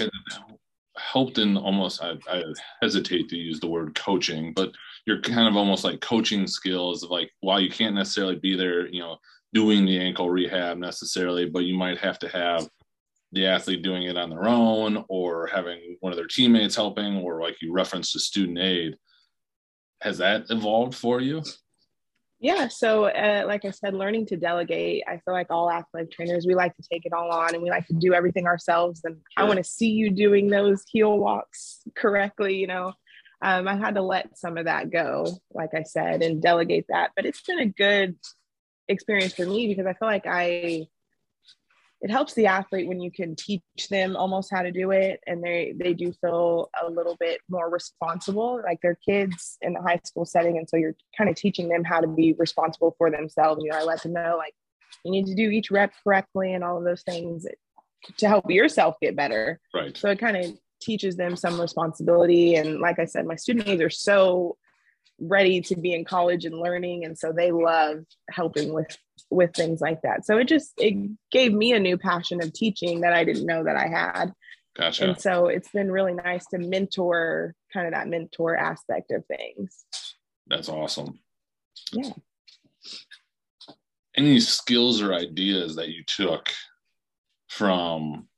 helped 0.97 1.39
in 1.39 1.57
almost 1.57 2.03
I, 2.03 2.15
I, 2.29 2.43
hesitate 2.81 3.29
to 3.29 3.37
use 3.37 3.59
the 3.59 3.67
word 3.67 3.95
coaching, 3.95 4.53
but 4.55 4.73
you're 5.07 5.21
kind 5.21 5.49
of 5.49 5.57
almost 5.57 5.85
like 5.85 6.01
coaching 6.01 6.47
skills 6.47 7.03
of 7.03 7.11
like 7.11 7.31
while 7.41 7.61
you 7.61 7.71
can't 7.71 7.95
necessarily 7.95 8.37
be 8.37 8.57
there, 8.57 8.87
you 8.87 9.01
know, 9.01 9.17
doing 9.53 9.85
the 9.85 9.99
ankle 9.99 10.31
rehab 10.31 10.79
necessarily, 10.79 11.47
but 11.47 11.65
you 11.65 11.77
might 11.77 11.99
have 11.99 12.19
to 12.21 12.29
have 12.29 12.69
the 13.35 13.47
athlete 13.47 13.83
doing 13.83 14.05
it 14.05 14.17
on 14.17 14.31
their 14.31 14.47
own 14.47 15.05
or 15.09 15.47
having 15.47 15.97
one 16.00 16.12
of 16.12 16.17
their 16.17 16.26
teammates 16.26 16.76
helping 16.76 17.17
or 17.19 17.41
like 17.41 17.61
you 17.61 17.73
referenced 17.73 18.17
a 18.17 18.21
student 18.21 18.59
aid. 18.59 18.97
Has 20.00 20.19
that 20.19 20.45
evolved 20.50 20.95
for 20.95 21.21
you? 21.21 21.43
Yeah. 22.41 22.69
So, 22.69 23.07
uh, 23.07 23.45
like 23.47 23.64
I 23.64 23.71
said, 23.71 23.95
learning 23.95 24.26
to 24.26 24.37
delegate. 24.37 25.05
I 25.09 25.12
feel 25.25 25.33
like 25.33 25.47
all 25.50 25.71
athletic 25.71 26.11
trainers, 26.11 26.47
we 26.47 26.55
like 26.55 26.76
to 26.76 26.83
take 26.93 27.07
it 27.07 27.12
all 27.12 27.31
on 27.31 27.55
and 27.55 27.62
we 27.62 27.71
like 27.71 27.87
to 27.87 27.95
do 27.95 28.12
everything 28.12 28.47
ourselves. 28.47 29.00
And 29.05 29.14
sure. 29.14 29.45
I 29.45 29.49
want 29.49 29.59
to 29.59 29.64
see 29.64 29.88
you 29.88 30.11
doing 30.11 30.49
those 30.49 30.85
heel 30.91 31.19
walks 31.19 31.81
correctly. 31.97 32.57
You 32.57 32.67
know, 32.67 32.93
um, 33.41 33.67
I 33.67 33.76
had 33.76 33.95
to 33.95 34.03
let 34.03 34.37
some 34.37 34.59
of 34.59 34.67
that 34.67 34.91
go, 34.91 35.26
like 35.55 35.71
I 35.75 35.85
said, 35.85 36.23
and 36.23 36.43
delegate 36.43 36.87
that. 36.91 37.12
But 37.17 37.25
it's 37.25 37.41
been 37.43 37.61
a 37.61 37.67
good 37.67 38.17
experience 38.88 39.33
for 39.33 39.47
me 39.47 39.69
because 39.69 39.87
I 39.87 39.95
feel 39.95 40.09
like 40.09 40.26
I 40.26 40.87
it 42.04 42.11
helps 42.11 42.34
the 42.34 42.46
athlete 42.46 42.87
when 42.87 43.00
you 43.00 43.11
can 43.11 43.34
teach 43.34 43.62
them 43.88 44.14
almost 44.14 44.50
how 44.52 44.61
to 44.61 44.70
do 44.70 44.90
it 44.90 45.20
and 45.26 45.42
they 45.42 45.73
they 45.78 45.94
do 45.94 46.12
feel 46.20 46.68
a 46.82 46.90
little 46.90 47.16
bit 47.18 47.40
more 47.49 47.70
responsible 47.70 48.61
like 48.62 48.78
they're 48.82 48.99
kids 49.08 49.56
in 49.62 49.73
the 49.73 49.80
high 49.80 49.99
school 50.04 50.26
setting. 50.26 50.58
And 50.58 50.68
so 50.68 50.76
you're 50.76 50.94
kind 51.16 51.30
of 51.30 51.37
teaching 51.37 51.66
them 51.66 51.82
how 51.82 52.00
to 52.00 52.06
be 52.06 52.34
responsible 52.38 52.94
for 52.99 53.11
themselves. 53.11 53.62
You 53.64 53.70
know 53.70 53.78
i 53.78 53.82
let 53.84 54.02
them 54.02 54.12
know 54.12 54.34
like 54.37 54.52
you 55.02 55.11
need 55.11 55.25
to 55.26 55.34
do 55.34 55.49
each 55.49 55.70
rep 55.70 55.94
correctly 56.04 56.52
and 56.52 56.62
all 56.62 56.76
of 56.76 56.84
those 56.84 57.02
things 57.02 57.46
to 58.18 58.28
help 58.28 58.50
yourself 58.50 58.96
get 59.00 59.16
better. 59.16 59.58
Right. 59.75 59.96
So 59.96 60.11
it 60.11 60.18
kind 60.18 60.37
of 60.37 60.52
teaches 60.82 61.16
them 61.16 61.37
some 61.37 61.58
responsibility. 61.58 62.56
And 62.56 62.80
like 62.80 62.99
i 62.99 63.06
said 63.06 63.25
my 63.25 63.37
student 63.37 63.66
aides 63.66 63.80
are 63.80 63.88
so 63.88 64.58
ready 65.21 65.61
to 65.61 65.76
be 65.76 65.94
in 65.94 66.04
college 66.04 66.44
and 66.44 66.59
learning 66.59 67.04
and 67.04 67.16
so 67.16 67.33
they 67.33 67.52
love 67.52 68.04
helping 68.30 68.73
with 68.73 68.97
with 69.30 69.54
things 69.54 69.80
like 69.80 70.02
that. 70.02 70.26
So 70.26 70.38
it 70.38 70.49
just 70.49 70.73
it 70.78 71.11
gave 71.30 71.52
me 71.52 71.73
a 71.73 71.80
new 71.80 71.97
passion 71.97 72.42
of 72.42 72.52
teaching 72.52 73.00
that 73.00 73.12
i 73.12 73.25
didn't 73.25 73.47
know 73.47 73.64
that 73.64 73.76
i 73.76 73.87
had. 73.87 74.33
Gotcha. 74.76 75.09
And 75.09 75.21
so 75.21 75.47
it's 75.47 75.71
been 75.71 75.90
really 75.90 76.14
nice 76.14 76.47
to 76.47 76.59
mentor 76.59 77.54
kind 77.73 77.87
of 77.87 77.92
that 77.92 78.09
mentor 78.09 78.56
aspect 78.56 79.12
of 79.12 79.25
things. 79.26 79.85
That's 80.49 80.68
awesome. 80.68 81.21
Yeah. 81.92 82.11
Any 84.16 84.40
skills 84.40 85.00
or 85.00 85.14
ideas 85.14 85.76
that 85.76 85.88
you 85.88 86.02
took 86.04 86.50
from 87.49 88.28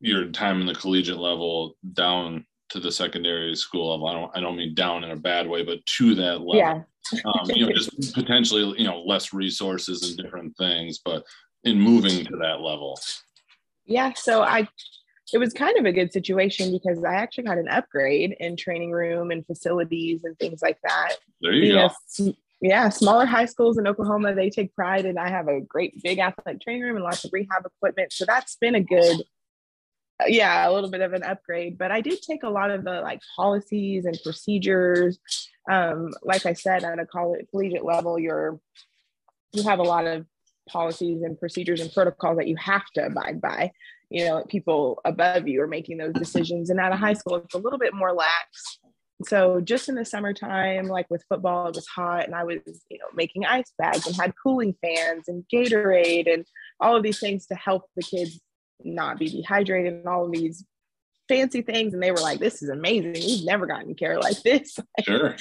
your 0.00 0.30
time 0.30 0.60
in 0.60 0.66
the 0.66 0.74
collegiate 0.74 1.18
level 1.18 1.76
down 1.92 2.46
to 2.70 2.80
the 2.80 2.90
secondary 2.90 3.54
school 3.54 3.90
level. 3.90 4.08
I 4.08 4.12
don't 4.14 4.36
I 4.36 4.40
don't 4.40 4.56
mean 4.56 4.74
down 4.74 5.04
in 5.04 5.10
a 5.10 5.16
bad 5.16 5.48
way, 5.48 5.62
but 5.62 5.84
to 5.84 6.14
that 6.16 6.40
level. 6.40 6.56
Yeah. 6.56 6.82
um, 7.24 7.50
you 7.50 7.66
know, 7.66 7.72
just 7.72 8.14
potentially, 8.14 8.78
you 8.78 8.86
know, 8.86 9.00
less 9.00 9.32
resources 9.32 10.08
and 10.08 10.16
different 10.16 10.56
things, 10.56 11.00
but 11.04 11.24
in 11.64 11.80
moving 11.80 12.24
to 12.24 12.36
that 12.36 12.60
level. 12.60 12.98
Yeah. 13.86 14.12
So 14.14 14.42
I 14.42 14.68
it 15.32 15.38
was 15.38 15.52
kind 15.52 15.78
of 15.78 15.84
a 15.84 15.92
good 15.92 16.12
situation 16.12 16.72
because 16.72 17.04
I 17.04 17.14
actually 17.14 17.44
got 17.44 17.58
an 17.58 17.68
upgrade 17.68 18.36
in 18.40 18.56
training 18.56 18.90
room 18.90 19.30
and 19.30 19.46
facilities 19.46 20.24
and 20.24 20.38
things 20.38 20.60
like 20.62 20.78
that. 20.82 21.16
There 21.40 21.52
you 21.52 21.72
go. 21.72 22.32
yeah, 22.60 22.88
smaller 22.88 23.26
high 23.26 23.46
schools 23.46 23.78
in 23.78 23.86
Oklahoma, 23.86 24.34
they 24.34 24.50
take 24.50 24.74
pride 24.74 25.06
and 25.06 25.18
I 25.18 25.28
have 25.28 25.48
a 25.48 25.60
great 25.60 26.02
big 26.02 26.18
athletic 26.18 26.60
training 26.60 26.82
room 26.82 26.96
and 26.96 27.04
lots 27.04 27.24
of 27.24 27.32
rehab 27.32 27.64
equipment. 27.64 28.12
So 28.12 28.24
that's 28.26 28.56
been 28.56 28.74
a 28.74 28.82
good 28.82 29.22
yeah, 30.26 30.68
a 30.68 30.72
little 30.72 30.90
bit 30.90 31.00
of 31.00 31.12
an 31.12 31.22
upgrade. 31.22 31.78
But 31.78 31.90
I 31.90 32.00
did 32.00 32.22
take 32.22 32.42
a 32.42 32.48
lot 32.48 32.70
of 32.70 32.84
the 32.84 33.00
like 33.00 33.20
policies 33.36 34.04
and 34.04 34.18
procedures. 34.22 35.18
Um, 35.70 36.10
like 36.22 36.46
I 36.46 36.54
said, 36.54 36.84
at 36.84 36.98
a 36.98 37.06
college 37.06 37.46
collegiate 37.50 37.84
level, 37.84 38.18
you're 38.18 38.60
you 39.52 39.62
have 39.64 39.78
a 39.78 39.84
lot 39.84 40.06
of 40.06 40.26
policies 40.68 41.22
and 41.22 41.38
procedures 41.38 41.80
and 41.80 41.92
protocols 41.92 42.38
that 42.38 42.48
you 42.48 42.56
have 42.56 42.84
to 42.94 43.06
abide 43.06 43.40
by. 43.40 43.72
You 44.08 44.24
know, 44.24 44.44
people 44.48 45.00
above 45.04 45.46
you 45.48 45.62
are 45.62 45.68
making 45.68 45.98
those 45.98 46.14
decisions. 46.14 46.70
And 46.70 46.80
at 46.80 46.92
a 46.92 46.96
high 46.96 47.14
school, 47.14 47.36
it's 47.36 47.54
a 47.54 47.58
little 47.58 47.78
bit 47.78 47.94
more 47.94 48.12
lax. 48.12 48.78
So 49.26 49.60
just 49.60 49.88
in 49.88 49.94
the 49.96 50.04
summertime, 50.04 50.86
like 50.86 51.06
with 51.10 51.24
football, 51.28 51.68
it 51.68 51.76
was 51.76 51.86
hot 51.86 52.24
and 52.24 52.34
I 52.34 52.44
was, 52.44 52.58
you 52.88 52.98
know, 52.98 53.06
making 53.14 53.44
ice 53.44 53.70
bags 53.78 54.06
and 54.06 54.16
had 54.16 54.32
cooling 54.42 54.74
fans 54.80 55.28
and 55.28 55.44
Gatorade 55.52 56.32
and 56.32 56.46
all 56.80 56.96
of 56.96 57.02
these 57.02 57.20
things 57.20 57.46
to 57.46 57.54
help 57.54 57.84
the 57.96 58.02
kids 58.02 58.40
not 58.84 59.18
be 59.18 59.28
dehydrated 59.28 59.92
and 59.94 60.06
all 60.06 60.26
of 60.26 60.32
these 60.32 60.64
fancy 61.28 61.62
things. 61.62 61.94
And 61.94 62.02
they 62.02 62.10
were 62.10 62.18
like, 62.18 62.40
this 62.40 62.62
is 62.62 62.68
amazing. 62.68 63.14
We've 63.14 63.46
never 63.46 63.66
gotten 63.66 63.94
care 63.94 64.18
like 64.18 64.42
this. 64.42 64.78
Sure. 65.04 65.36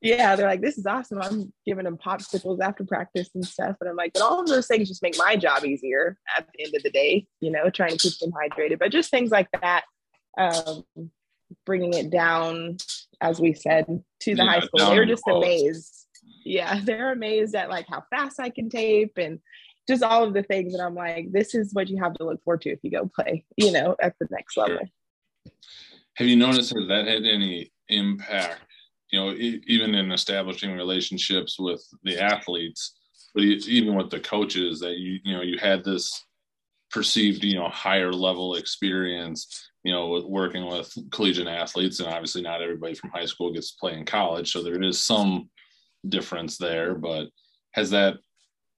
yeah, 0.00 0.34
they're 0.34 0.48
like, 0.48 0.62
this 0.62 0.78
is 0.78 0.86
awesome. 0.86 1.20
I'm 1.20 1.52
giving 1.66 1.84
them 1.84 1.98
popsicles 1.98 2.60
after 2.60 2.84
practice 2.84 3.28
and 3.34 3.44
stuff. 3.44 3.76
And 3.80 3.88
I'm 3.88 3.96
like, 3.96 4.14
but 4.14 4.22
all 4.22 4.40
of 4.40 4.48
those 4.48 4.66
things 4.66 4.88
just 4.88 5.02
make 5.02 5.16
my 5.18 5.36
job 5.36 5.64
easier 5.64 6.16
at 6.36 6.48
the 6.52 6.64
end 6.64 6.74
of 6.74 6.82
the 6.82 6.90
day, 6.90 7.26
you 7.40 7.50
know, 7.50 7.70
trying 7.70 7.96
to 7.96 7.98
keep 7.98 8.18
them 8.18 8.32
hydrated. 8.32 8.78
But 8.78 8.92
just 8.92 9.10
things 9.10 9.30
like 9.30 9.48
that, 9.60 9.84
um, 10.38 10.84
bringing 11.66 11.94
it 11.94 12.10
down, 12.10 12.78
as 13.20 13.40
we 13.40 13.52
said, 13.52 13.86
to 14.20 14.34
the 14.34 14.42
yeah, 14.42 14.50
high 14.50 14.60
school. 14.60 14.90
They're 14.90 15.06
just 15.06 15.28
amazed. 15.28 16.06
Yeah, 16.44 16.80
they're 16.82 17.12
amazed 17.12 17.54
at 17.54 17.68
like 17.68 17.86
how 17.88 18.02
fast 18.10 18.40
I 18.40 18.50
can 18.50 18.70
tape 18.70 19.18
and 19.18 19.40
just 19.90 20.02
all 20.04 20.22
of 20.22 20.32
the 20.32 20.42
things 20.44 20.72
and 20.72 20.82
i'm 20.82 20.94
like 20.94 21.30
this 21.32 21.54
is 21.54 21.74
what 21.74 21.88
you 21.88 21.98
have 22.02 22.14
to 22.14 22.24
look 22.24 22.42
forward 22.44 22.60
to 22.62 22.70
if 22.70 22.78
you 22.82 22.90
go 22.90 23.10
play 23.14 23.44
you 23.56 23.72
know 23.72 23.96
at 24.00 24.14
the 24.20 24.28
next 24.30 24.54
sure. 24.54 24.66
level 24.66 24.88
have 26.14 26.28
you 26.28 26.36
noticed 26.36 26.72
has 26.72 26.88
that 26.88 27.06
had 27.06 27.24
any 27.24 27.72
impact 27.88 28.60
you 29.10 29.18
know 29.18 29.32
e- 29.32 29.62
even 29.66 29.94
in 29.94 30.12
establishing 30.12 30.72
relationships 30.76 31.58
with 31.58 31.84
the 32.04 32.18
athletes 32.18 32.94
but 33.34 33.42
even 33.42 33.94
with 33.94 34.10
the 34.10 34.20
coaches 34.20 34.78
that 34.78 34.96
you 34.96 35.18
you 35.24 35.34
know 35.34 35.42
you 35.42 35.58
had 35.58 35.84
this 35.84 36.24
perceived 36.90 37.42
you 37.42 37.56
know 37.56 37.68
higher 37.68 38.12
level 38.12 38.54
experience 38.54 39.70
you 39.82 39.92
know 39.92 40.08
with 40.08 40.24
working 40.24 40.66
with 40.66 40.92
collegiate 41.10 41.48
athletes 41.48 41.98
and 41.98 42.08
obviously 42.08 42.42
not 42.42 42.62
everybody 42.62 42.94
from 42.94 43.10
high 43.10 43.26
school 43.26 43.52
gets 43.52 43.72
to 43.72 43.78
play 43.80 43.94
in 43.94 44.04
college 44.04 44.52
so 44.52 44.62
there 44.62 44.80
is 44.82 45.00
some 45.00 45.48
difference 46.08 46.56
there 46.58 46.94
but 46.94 47.26
has 47.72 47.90
that 47.90 48.14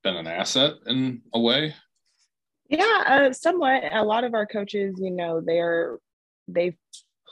been 0.02 0.16
an 0.16 0.26
asset 0.26 0.74
in 0.86 1.22
a 1.32 1.40
way? 1.40 1.74
Yeah, 2.68 3.02
uh, 3.06 3.32
somewhat. 3.32 3.84
A 3.92 4.04
lot 4.04 4.24
of 4.24 4.34
our 4.34 4.46
coaches, 4.46 4.96
you 4.98 5.10
know, 5.10 5.40
they're 5.44 5.98
they've 6.48 6.76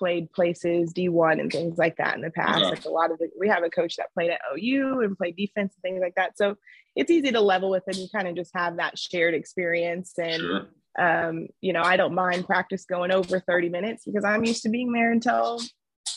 played 0.01 0.33
places 0.33 0.95
D1 0.95 1.41
and 1.41 1.53
things 1.53 1.77
like 1.77 1.97
that 1.99 2.15
in 2.15 2.23
the 2.23 2.31
past. 2.31 2.59
Okay. 2.59 2.71
Like 2.71 2.85
a 2.87 2.91
lot 2.91 3.11
of 3.11 3.19
the, 3.19 3.29
we 3.39 3.49
have 3.49 3.63
a 3.63 3.71
coach 3.71 3.97
that 3.97 4.13
played 4.15 4.31
at 4.31 4.41
OU 4.57 5.03
and 5.03 5.17
played 5.17 5.37
defense 5.37 5.75
and 5.75 5.83
things 5.83 6.01
like 6.01 6.15
that. 6.17 6.39
So 6.39 6.57
it's 6.97 7.11
easy 7.11 7.31
to 7.33 7.41
level 7.41 7.71
with 7.71 7.85
them. 7.85 7.97
You 7.97 8.09
kind 8.15 8.27
of 8.27 8.35
just 8.35 8.51
have 8.55 8.79
that 8.79 8.99
shared 8.99 9.35
experience. 9.35 10.15
And, 10.19 10.41
sure. 10.41 10.67
um, 10.99 11.49
you 11.61 11.75
know, 11.75 11.83
I 11.83 11.99
don't 11.99 12.15
mind 12.15 12.47
practice 12.47 12.87
going 12.87 13.11
over 13.11 13.41
30 13.41 13.69
minutes 13.69 14.05
because 14.07 14.25
I'm 14.25 14.45
used 14.45 14.63
to 14.63 14.71
being 14.71 14.91
there 14.93 15.13
until 15.13 15.61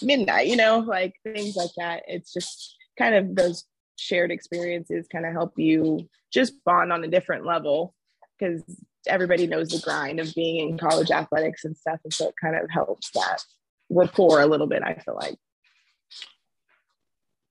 midnight, 0.02 0.48
you 0.48 0.56
know, 0.56 0.80
like 0.80 1.16
things 1.24 1.58
like 1.58 1.72
that. 1.78 2.04
It's 2.08 2.32
just 2.32 2.78
kind 2.98 3.16
of 3.16 3.36
those 3.36 3.66
shared 3.98 4.32
experiences 4.32 5.08
kind 5.12 5.26
of 5.26 5.34
help 5.34 5.54
you 5.58 6.08
just 6.32 6.64
bond 6.64 6.92
on 6.92 7.04
a 7.04 7.08
different 7.08 7.46
level 7.46 7.94
because 8.38 8.64
everybody 9.08 9.48
knows 9.48 9.70
the 9.70 9.80
grind 9.80 10.20
of 10.20 10.34
being 10.36 10.70
in 10.70 10.78
college 10.78 11.12
athletics 11.12 11.66
and 11.66 11.78
stuff. 11.78 12.00
And 12.04 12.14
so 12.14 12.30
it 12.30 12.36
kind 12.42 12.56
of 12.56 12.70
helps 12.70 13.12
that 13.12 13.44
rapport 13.90 14.42
a 14.42 14.48
little 14.48 14.68
bit, 14.68 14.82
I 14.84 14.96
feel 14.96 15.16
like. 15.16 15.38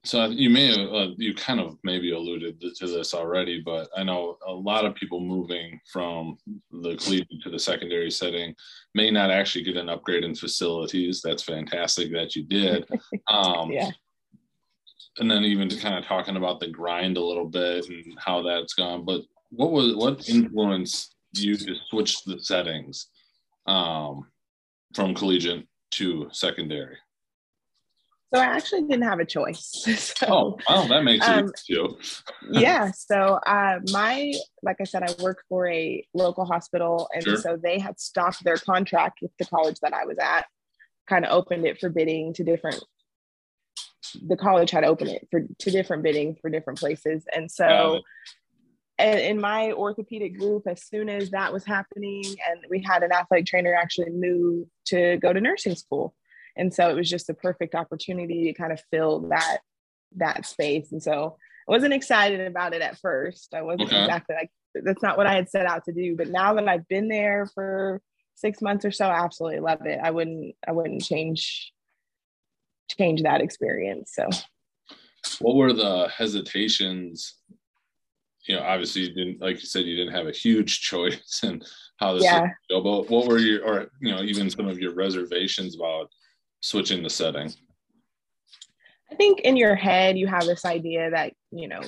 So 0.04 0.26
you 0.26 0.50
may 0.50 0.66
have, 0.66 0.92
uh, 0.92 1.08
you 1.16 1.32
kind 1.32 1.60
of 1.60 1.78
maybe 1.84 2.10
alluded 2.10 2.60
to 2.60 2.86
this 2.88 3.14
already, 3.14 3.62
but 3.64 3.88
I 3.96 4.02
know 4.02 4.36
a 4.44 4.52
lot 4.52 4.84
of 4.84 4.96
people 4.96 5.20
moving 5.20 5.78
from 5.92 6.38
the 6.72 6.96
collegiate 6.96 7.40
to 7.44 7.50
the 7.50 7.58
secondary 7.58 8.10
setting 8.10 8.52
may 8.96 9.12
not 9.12 9.30
actually 9.30 9.62
get 9.62 9.76
an 9.76 9.88
upgrade 9.88 10.24
in 10.24 10.34
facilities. 10.34 11.20
That's 11.22 11.44
fantastic 11.44 12.10
that 12.12 12.34
you 12.34 12.42
did. 12.42 12.88
Um, 13.30 13.70
yeah 13.70 13.90
and 15.18 15.30
then 15.30 15.44
even 15.44 15.68
to 15.68 15.76
kind 15.76 15.96
of 15.96 16.04
talking 16.04 16.36
about 16.36 16.60
the 16.60 16.68
grind 16.68 17.16
a 17.16 17.24
little 17.24 17.46
bit 17.46 17.88
and 17.88 18.18
how 18.18 18.42
that's 18.42 18.74
gone. 18.74 19.04
But 19.04 19.22
what 19.50 19.72
was 19.72 19.94
what 19.94 20.28
influenced 20.28 21.14
you 21.34 21.56
to 21.56 21.74
switch 21.88 22.24
the 22.24 22.38
settings 22.40 23.08
um, 23.66 24.26
from 24.94 25.14
collegiate 25.14 25.66
to 25.92 26.28
secondary? 26.32 26.96
So 28.34 28.40
I 28.40 28.44
actually 28.44 28.82
didn't 28.82 29.02
have 29.02 29.20
a 29.20 29.26
choice. 29.26 29.84
So, 30.22 30.26
oh, 30.28 30.58
well, 30.68 30.88
that 30.88 31.04
makes 31.04 31.26
um, 31.28 31.48
sense 31.48 31.64
too. 31.64 31.98
yeah. 32.50 32.90
So 32.92 33.38
uh, 33.46 33.80
my, 33.90 34.32
like 34.62 34.76
I 34.80 34.84
said, 34.84 35.02
I 35.02 35.12
worked 35.22 35.42
for 35.48 35.68
a 35.68 36.06
local 36.14 36.46
hospital, 36.46 37.08
and 37.14 37.24
sure. 37.24 37.36
so 37.36 37.58
they 37.62 37.78
had 37.78 38.00
stopped 38.00 38.42
their 38.44 38.56
contract 38.56 39.18
with 39.20 39.32
the 39.38 39.44
college 39.44 39.80
that 39.82 39.92
I 39.92 40.06
was 40.06 40.16
at. 40.18 40.46
Kind 41.08 41.26
of 41.26 41.32
opened 41.32 41.66
it 41.66 41.78
for 41.78 41.90
bidding 41.90 42.32
to 42.34 42.44
different 42.44 42.82
the 44.26 44.36
college 44.36 44.70
had 44.70 44.84
opened 44.84 45.10
it 45.10 45.28
for 45.30 45.42
to 45.58 45.70
different 45.70 46.02
bidding 46.02 46.36
for 46.40 46.50
different 46.50 46.78
places. 46.78 47.24
And 47.34 47.50
so 47.50 48.00
and 48.98 49.18
in 49.18 49.40
my 49.40 49.72
orthopedic 49.72 50.38
group, 50.38 50.66
as 50.66 50.84
soon 50.84 51.08
as 51.08 51.30
that 51.30 51.52
was 51.52 51.64
happening, 51.64 52.22
and 52.48 52.64
we 52.70 52.82
had 52.82 53.02
an 53.02 53.12
athletic 53.12 53.46
trainer 53.46 53.74
actually 53.74 54.10
move 54.10 54.68
to 54.86 55.16
go 55.16 55.32
to 55.32 55.40
nursing 55.40 55.74
school. 55.74 56.14
And 56.56 56.72
so 56.72 56.88
it 56.90 56.94
was 56.94 57.08
just 57.08 57.30
a 57.30 57.34
perfect 57.34 57.74
opportunity 57.74 58.44
to 58.44 58.52
kind 58.52 58.72
of 58.72 58.80
fill 58.90 59.20
that 59.30 59.58
that 60.16 60.46
space. 60.46 60.92
And 60.92 61.02
so 61.02 61.36
I 61.68 61.72
wasn't 61.72 61.94
excited 61.94 62.40
about 62.40 62.74
it 62.74 62.82
at 62.82 62.98
first. 62.98 63.54
I 63.54 63.62
wasn't 63.62 63.92
okay. 63.92 64.02
exactly 64.02 64.36
like 64.36 64.50
that's 64.74 65.02
not 65.02 65.16
what 65.16 65.26
I 65.26 65.34
had 65.34 65.50
set 65.50 65.66
out 65.66 65.84
to 65.86 65.92
do. 65.92 66.14
But 66.14 66.28
now 66.28 66.54
that 66.54 66.68
I've 66.68 66.86
been 66.86 67.08
there 67.08 67.46
for 67.54 68.00
six 68.34 68.60
months 68.60 68.84
or 68.84 68.90
so, 68.90 69.06
I 69.06 69.24
absolutely 69.24 69.60
love 69.60 69.84
it. 69.86 69.98
I 70.02 70.10
wouldn't 70.10 70.54
I 70.66 70.72
wouldn't 70.72 71.02
change 71.02 71.71
change 72.90 73.22
that 73.22 73.40
experience. 73.40 74.12
So, 74.14 74.28
what 75.40 75.56
were 75.56 75.72
the 75.72 76.08
hesitations? 76.08 77.36
You 78.46 78.56
know, 78.56 78.62
obviously, 78.62 79.02
you 79.02 79.14
didn't, 79.14 79.40
like 79.40 79.60
you 79.60 79.66
said, 79.66 79.84
you 79.84 79.96
didn't 79.96 80.14
have 80.14 80.26
a 80.26 80.32
huge 80.32 80.80
choice 80.82 81.40
in 81.42 81.62
how 81.98 82.14
this 82.14 82.24
yeah. 82.24 82.48
go. 82.68 82.80
But 82.80 83.10
what 83.10 83.26
were 83.26 83.38
your, 83.38 83.64
or 83.64 83.88
you 84.00 84.14
know, 84.14 84.22
even 84.22 84.50
some 84.50 84.68
of 84.68 84.78
your 84.78 84.94
reservations 84.94 85.76
about 85.76 86.10
switching 86.60 87.02
the 87.02 87.10
setting? 87.10 87.52
I 89.10 89.14
think 89.14 89.40
in 89.40 89.58
your 89.58 89.74
head 89.74 90.16
you 90.16 90.26
have 90.26 90.46
this 90.46 90.64
idea 90.64 91.10
that 91.10 91.34
you 91.50 91.68
know 91.68 91.82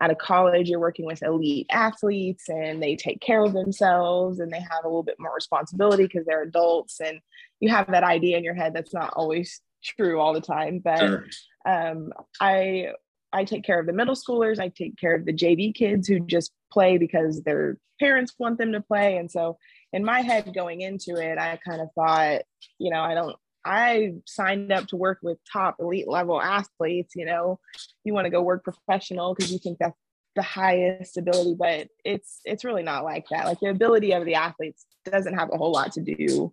at 0.00 0.12
a 0.12 0.14
college 0.14 0.68
you're 0.68 0.78
working 0.78 1.06
with 1.06 1.24
elite 1.24 1.66
athletes 1.70 2.48
and 2.48 2.80
they 2.80 2.94
take 2.94 3.20
care 3.20 3.42
of 3.42 3.52
themselves 3.52 4.38
and 4.38 4.52
they 4.52 4.60
have 4.60 4.84
a 4.84 4.88
little 4.88 5.02
bit 5.02 5.18
more 5.18 5.34
responsibility 5.34 6.04
because 6.04 6.24
they're 6.24 6.42
adults 6.42 7.00
and 7.00 7.18
you 7.58 7.68
have 7.68 7.88
that 7.88 8.04
idea 8.04 8.38
in 8.38 8.44
your 8.44 8.54
head 8.54 8.72
that's 8.72 8.94
not 8.94 9.12
always 9.14 9.60
true 9.82 10.20
all 10.20 10.32
the 10.32 10.40
time, 10.40 10.80
but 10.82 10.98
sure. 10.98 11.26
um, 11.66 12.12
I 12.40 12.92
I 13.32 13.44
take 13.44 13.64
care 13.64 13.78
of 13.78 13.86
the 13.86 13.92
middle 13.92 14.14
schoolers. 14.14 14.58
I 14.58 14.68
take 14.68 14.96
care 14.96 15.14
of 15.14 15.24
the 15.24 15.34
JV 15.34 15.74
kids 15.74 16.08
who 16.08 16.20
just 16.20 16.52
play 16.72 16.98
because 16.98 17.42
their 17.42 17.78
parents 18.00 18.34
want 18.38 18.58
them 18.58 18.72
to 18.72 18.80
play. 18.80 19.16
And 19.16 19.30
so 19.30 19.58
in 19.92 20.04
my 20.04 20.20
head 20.20 20.54
going 20.54 20.80
into 20.80 21.16
it, 21.16 21.38
I 21.38 21.58
kind 21.66 21.80
of 21.80 21.88
thought, 21.94 22.42
you 22.78 22.90
know, 22.90 23.00
I 23.00 23.14
don't 23.14 23.36
I 23.64 24.14
signed 24.26 24.72
up 24.72 24.86
to 24.88 24.96
work 24.96 25.18
with 25.22 25.38
top 25.52 25.76
elite 25.78 26.08
level 26.08 26.40
athletes, 26.40 27.14
you 27.14 27.26
know, 27.26 27.58
you 28.04 28.14
want 28.14 28.24
to 28.24 28.30
go 28.30 28.40
work 28.40 28.64
professional 28.64 29.34
because 29.34 29.52
you 29.52 29.58
think 29.58 29.78
that's 29.78 29.98
the 30.36 30.42
highest 30.42 31.16
ability, 31.18 31.56
but 31.58 31.88
it's 32.04 32.40
it's 32.44 32.64
really 32.64 32.82
not 32.82 33.04
like 33.04 33.28
that. 33.30 33.44
Like 33.44 33.60
the 33.60 33.70
ability 33.70 34.12
of 34.12 34.24
the 34.24 34.36
athletes 34.36 34.86
doesn't 35.04 35.34
have 35.34 35.50
a 35.52 35.58
whole 35.58 35.72
lot 35.72 35.92
to 35.92 36.00
do 36.00 36.52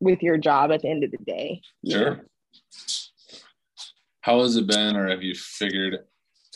with 0.00 0.22
your 0.22 0.36
job 0.36 0.70
at 0.72 0.82
the 0.82 0.88
end 0.88 1.04
of 1.04 1.10
the 1.10 1.18
day. 1.18 1.60
Sure. 1.88 2.16
Know? 2.16 2.20
How 4.20 4.40
has 4.42 4.56
it 4.56 4.66
been, 4.66 4.96
or 4.96 5.08
have 5.08 5.22
you 5.22 5.34
figured 5.34 5.98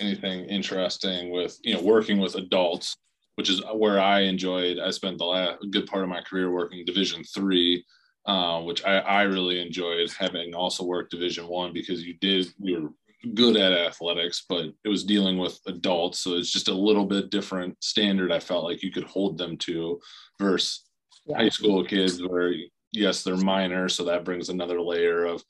anything 0.00 0.46
interesting 0.46 1.30
with 1.30 1.58
you 1.62 1.74
know 1.74 1.82
working 1.82 2.18
with 2.18 2.34
adults, 2.34 2.96
which 3.36 3.48
is 3.48 3.62
where 3.74 4.00
I 4.00 4.20
enjoyed. 4.20 4.78
I 4.78 4.90
spent 4.90 5.18
the 5.18 5.24
last 5.24 5.58
good 5.70 5.86
part 5.86 6.02
of 6.02 6.08
my 6.08 6.20
career 6.22 6.50
working 6.50 6.84
Division 6.84 7.22
three 7.24 7.84
uh, 8.26 8.60
which 8.60 8.84
I, 8.84 8.98
I 8.98 9.22
really 9.22 9.60
enjoyed 9.60 10.10
having 10.12 10.54
also 10.54 10.84
worked 10.84 11.10
Division 11.10 11.46
One 11.46 11.72
because 11.72 12.04
you 12.04 12.14
did 12.20 12.48
you 12.58 12.82
were 12.82 12.90
good 13.34 13.56
at 13.56 13.72
athletics, 13.72 14.44
but 14.48 14.66
it 14.84 14.88
was 14.88 15.04
dealing 15.04 15.38
with 15.38 15.58
adults, 15.66 16.20
so 16.20 16.36
it's 16.36 16.50
just 16.50 16.68
a 16.68 16.74
little 16.74 17.04
bit 17.04 17.30
different 17.30 17.76
standard. 17.82 18.30
I 18.30 18.38
felt 18.38 18.64
like 18.64 18.82
you 18.82 18.92
could 18.92 19.04
hold 19.04 19.38
them 19.38 19.56
to 19.58 20.00
versus 20.38 20.84
yeah. 21.26 21.38
high 21.38 21.48
school 21.48 21.84
kids, 21.84 22.22
where 22.22 22.54
yes, 22.92 23.22
they're 23.22 23.36
minor, 23.36 23.88
so 23.88 24.04
that 24.04 24.24
brings 24.24 24.48
another 24.48 24.80
layer 24.80 25.24
of 25.24 25.44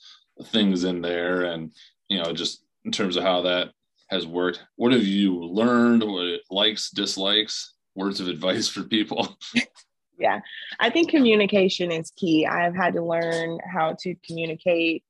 things 0.47 0.85
in 0.85 1.01
there, 1.01 1.43
and 1.43 1.73
you 2.09 2.19
know, 2.23 2.33
just 2.33 2.65
in 2.85 2.93
terms 2.93 3.17
of 3.17 3.23
how 3.23 3.43
that 3.43 3.71
has 4.09 4.27
worked. 4.27 4.65
What 4.77 4.93
have 4.93 5.05
you 5.05 5.39
learned? 5.39 6.03
What 6.03 6.41
likes, 6.51 6.91
dislikes, 6.91 7.75
words 7.95 8.21
of 8.21 8.29
advice 8.29 8.69
for 8.69 8.83
people? 8.83 9.37
yeah, 10.19 10.41
I 10.79 10.91
think 10.91 11.11
communication 11.11 11.93
is 11.93 12.11
key. 12.17 12.47
I 12.47 12.63
have 12.63 12.75
had 12.75 12.95
to 12.95 13.03
learn 13.03 13.59
how 13.65 13.97
to 14.01 14.15
communicate 14.27 15.05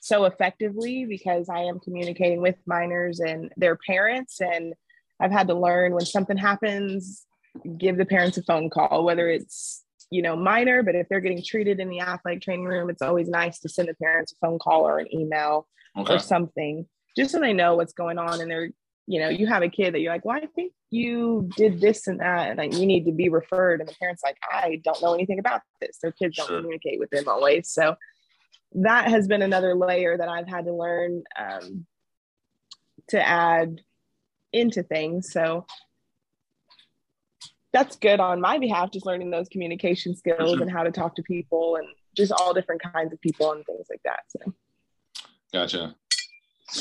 so 0.00 0.24
effectively 0.26 1.06
because 1.06 1.48
I 1.48 1.60
am 1.60 1.80
communicating 1.80 2.42
with 2.42 2.56
minors 2.66 3.20
and 3.20 3.50
their 3.56 3.76
parents. 3.76 4.40
And 4.40 4.74
I've 5.20 5.32
had 5.32 5.48
to 5.48 5.54
learn 5.54 5.92
when 5.92 6.04
something 6.04 6.36
happens, 6.36 7.24
give 7.78 7.96
the 7.96 8.04
parents 8.04 8.36
a 8.36 8.42
phone 8.42 8.68
call, 8.70 9.04
whether 9.04 9.28
it's 9.28 9.84
you 10.10 10.22
know 10.22 10.36
minor 10.36 10.82
but 10.82 10.94
if 10.94 11.08
they're 11.08 11.20
getting 11.20 11.42
treated 11.42 11.80
in 11.80 11.88
the 11.88 12.00
athletic 12.00 12.42
training 12.42 12.64
room 12.64 12.90
it's 12.90 13.02
always 13.02 13.28
nice 13.28 13.58
to 13.60 13.68
send 13.68 13.88
the 13.88 13.94
parents 13.94 14.32
a 14.32 14.46
phone 14.46 14.58
call 14.58 14.86
or 14.86 14.98
an 14.98 15.14
email 15.14 15.66
okay. 15.96 16.14
or 16.14 16.18
something 16.18 16.86
just 17.16 17.32
so 17.32 17.40
they 17.40 17.52
know 17.52 17.76
what's 17.76 17.92
going 17.92 18.18
on 18.18 18.40
and 18.40 18.50
they're 18.50 18.70
you 19.06 19.18
know 19.18 19.28
you 19.28 19.46
have 19.46 19.62
a 19.62 19.68
kid 19.68 19.94
that 19.94 20.00
you're 20.00 20.12
like 20.12 20.24
well 20.24 20.36
i 20.36 20.46
think 20.54 20.72
you 20.90 21.48
did 21.56 21.80
this 21.80 22.06
and 22.06 22.20
that 22.20 22.50
and 22.50 22.58
like 22.58 22.74
you 22.74 22.86
need 22.86 23.04
to 23.04 23.12
be 23.12 23.28
referred 23.28 23.80
and 23.80 23.88
the 23.88 23.94
parents 23.94 24.22
like 24.22 24.36
i 24.50 24.80
don't 24.84 25.02
know 25.02 25.14
anything 25.14 25.38
about 25.38 25.62
this 25.80 25.98
their 26.02 26.12
kids 26.12 26.36
don't 26.36 26.46
sure. 26.46 26.58
communicate 26.58 26.98
with 26.98 27.10
them 27.10 27.26
always 27.26 27.70
so 27.70 27.96
that 28.72 29.08
has 29.08 29.26
been 29.26 29.42
another 29.42 29.74
layer 29.74 30.16
that 30.16 30.28
i've 30.28 30.48
had 30.48 30.66
to 30.66 30.72
learn 30.72 31.22
um, 31.38 31.86
to 33.08 33.26
add 33.26 33.80
into 34.52 34.82
things 34.82 35.32
so 35.32 35.66
that's 37.72 37.96
good 37.96 38.20
on 38.20 38.40
my 38.40 38.58
behalf 38.58 38.90
just 38.90 39.06
learning 39.06 39.30
those 39.30 39.48
communication 39.48 40.16
skills 40.16 40.50
sure. 40.50 40.62
and 40.62 40.70
how 40.70 40.82
to 40.82 40.90
talk 40.90 41.14
to 41.14 41.22
people 41.22 41.76
and 41.76 41.86
just 42.16 42.32
all 42.32 42.54
different 42.54 42.82
kinds 42.82 43.12
of 43.12 43.20
people 43.20 43.52
and 43.52 43.64
things 43.66 43.86
like 43.90 44.00
that 44.04 44.20
so 44.28 44.52
gotcha 45.52 45.94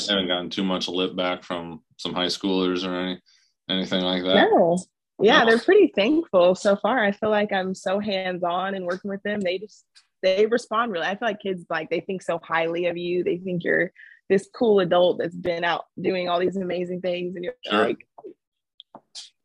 haven't 0.10 0.28
gotten 0.28 0.50
too 0.50 0.64
much 0.64 0.88
lip 0.88 1.16
back 1.16 1.44
from 1.44 1.82
some 1.98 2.14
high 2.14 2.28
schoolers 2.28 2.86
or 2.86 2.94
any 2.94 3.22
anything 3.70 4.02
like 4.02 4.24
that. 4.24 4.50
No. 4.52 4.78
Yeah, 5.20 5.40
no. 5.40 5.46
they're 5.48 5.60
pretty 5.60 5.92
thankful 5.96 6.56
so 6.56 6.76
far. 6.76 7.04
I 7.04 7.12
feel 7.12 7.30
like 7.30 7.52
I'm 7.52 7.74
so 7.74 8.00
hands 8.00 8.44
on 8.44 8.76
and 8.76 8.86
working 8.86 9.10
with 9.10 9.24
them. 9.24 9.42
They 9.42 9.58
just 9.58 9.86
they 10.22 10.46
respond 10.46 10.92
really. 10.92 11.06
I 11.06 11.16
feel 11.16 11.28
like 11.28 11.42
kids 11.42 11.66
like 11.70 11.90
they 11.90 12.02
think 12.02 12.22
so 12.22 12.40
highly 12.44 12.88
of 12.88 12.98
you. 12.98 13.24
They 13.24 13.38
think 13.38 13.64
you're 13.64 13.92
this 14.30 14.50
cool 14.54 14.80
adult 14.82 15.20
that's 15.20 15.36
been 15.36 15.64
out 15.64 15.86
doing 16.00 16.28
all 16.28 16.40
these 16.40 16.58
amazing 16.58 17.02
things, 17.02 17.36
and 17.36 17.46
you're 17.46 17.56
sure. 17.66 17.86
like, 17.86 18.08